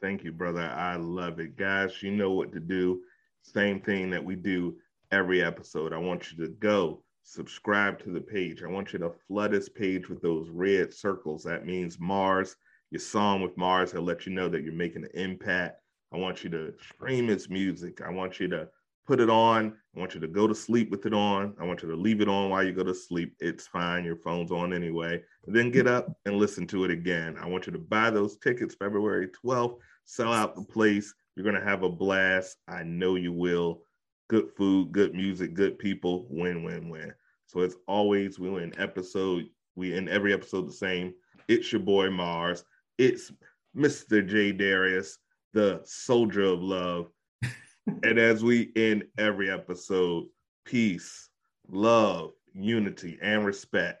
Thank 0.00 0.24
you, 0.24 0.32
brother. 0.32 0.62
I 0.62 0.96
love 0.96 1.40
it. 1.40 1.56
Guys, 1.56 2.02
you 2.02 2.12
know 2.12 2.30
what 2.30 2.52
to 2.52 2.60
do. 2.60 3.00
Same 3.42 3.80
thing 3.80 4.10
that 4.10 4.24
we 4.24 4.36
do 4.36 4.76
every 5.10 5.42
episode. 5.42 5.92
I 5.92 5.98
want 5.98 6.32
you 6.32 6.46
to 6.46 6.52
go 6.52 7.02
subscribe 7.22 7.98
to 8.00 8.10
the 8.10 8.20
page. 8.20 8.62
I 8.62 8.68
want 8.68 8.92
you 8.92 8.98
to 9.00 9.12
flood 9.28 9.52
this 9.52 9.68
page 9.68 10.08
with 10.08 10.20
those 10.20 10.48
red 10.48 10.92
circles. 10.92 11.42
That 11.44 11.66
means 11.66 11.98
Mars. 12.00 12.56
Your 12.90 13.00
song 13.00 13.40
with 13.40 13.56
Mars 13.56 13.94
I'll 13.94 14.02
let 14.02 14.26
you 14.26 14.32
know 14.32 14.48
that 14.48 14.64
you're 14.64 14.72
making 14.72 15.04
an 15.04 15.10
impact. 15.14 15.80
I 16.12 16.16
want 16.16 16.42
you 16.42 16.50
to 16.50 16.74
stream 16.80 17.28
his 17.28 17.48
music. 17.48 18.00
I 18.00 18.10
want 18.10 18.40
you 18.40 18.48
to 18.48 18.68
put 19.06 19.20
it 19.20 19.30
on. 19.30 19.76
I 19.96 19.98
want 19.98 20.14
you 20.14 20.20
to 20.20 20.28
go 20.28 20.46
to 20.46 20.54
sleep 20.54 20.90
with 20.90 21.06
it 21.06 21.14
on. 21.14 21.54
I 21.60 21.64
want 21.64 21.82
you 21.82 21.90
to 21.90 21.96
leave 21.96 22.20
it 22.20 22.28
on 22.28 22.50
while 22.50 22.62
you 22.64 22.72
go 22.72 22.84
to 22.84 22.94
sleep. 22.94 23.34
It's 23.38 23.66
fine. 23.66 24.04
Your 24.04 24.16
phone's 24.16 24.50
on 24.50 24.72
anyway. 24.72 25.22
And 25.46 25.54
then 25.54 25.70
get 25.70 25.86
up 25.86 26.12
and 26.26 26.36
listen 26.36 26.66
to 26.68 26.84
it 26.84 26.90
again. 26.90 27.36
I 27.40 27.46
want 27.46 27.66
you 27.66 27.72
to 27.72 27.78
buy 27.78 28.10
those 28.10 28.38
tickets 28.38 28.74
February 28.74 29.28
12th. 29.44 29.78
Sell 30.04 30.32
out 30.32 30.54
the 30.54 30.62
place. 30.62 31.14
You're 31.34 31.44
going 31.44 31.60
to 31.60 31.68
have 31.68 31.82
a 31.82 31.88
blast. 31.88 32.56
I 32.68 32.82
know 32.82 33.14
you 33.14 33.32
will. 33.32 33.82
Good 34.30 34.52
food, 34.56 34.92
good 34.92 35.12
music, 35.12 35.54
good 35.54 35.76
people. 35.76 36.28
Win, 36.30 36.62
win, 36.62 36.88
win. 36.88 37.12
So 37.46 37.62
it's 37.62 37.74
always 37.88 38.38
we 38.38 38.48
win 38.48 38.72
episode. 38.78 39.46
We 39.74 39.92
in 39.94 40.08
every 40.08 40.32
episode 40.32 40.68
the 40.68 40.72
same. 40.72 41.14
It's 41.48 41.72
your 41.72 41.80
boy 41.80 42.10
Mars. 42.10 42.62
It's 42.96 43.32
Mr. 43.76 44.24
J 44.24 44.52
Darius, 44.52 45.18
the 45.52 45.80
soldier 45.84 46.44
of 46.44 46.62
love. 46.62 47.10
and 48.04 48.20
as 48.20 48.44
we 48.44 48.70
end 48.76 49.02
every 49.18 49.50
episode, 49.50 50.26
peace, 50.64 51.28
love, 51.68 52.30
unity, 52.54 53.18
and 53.20 53.44
respect. 53.44 53.98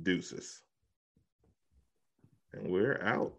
Deuces. 0.00 0.62
And 2.52 2.68
we're 2.68 3.02
out. 3.02 3.32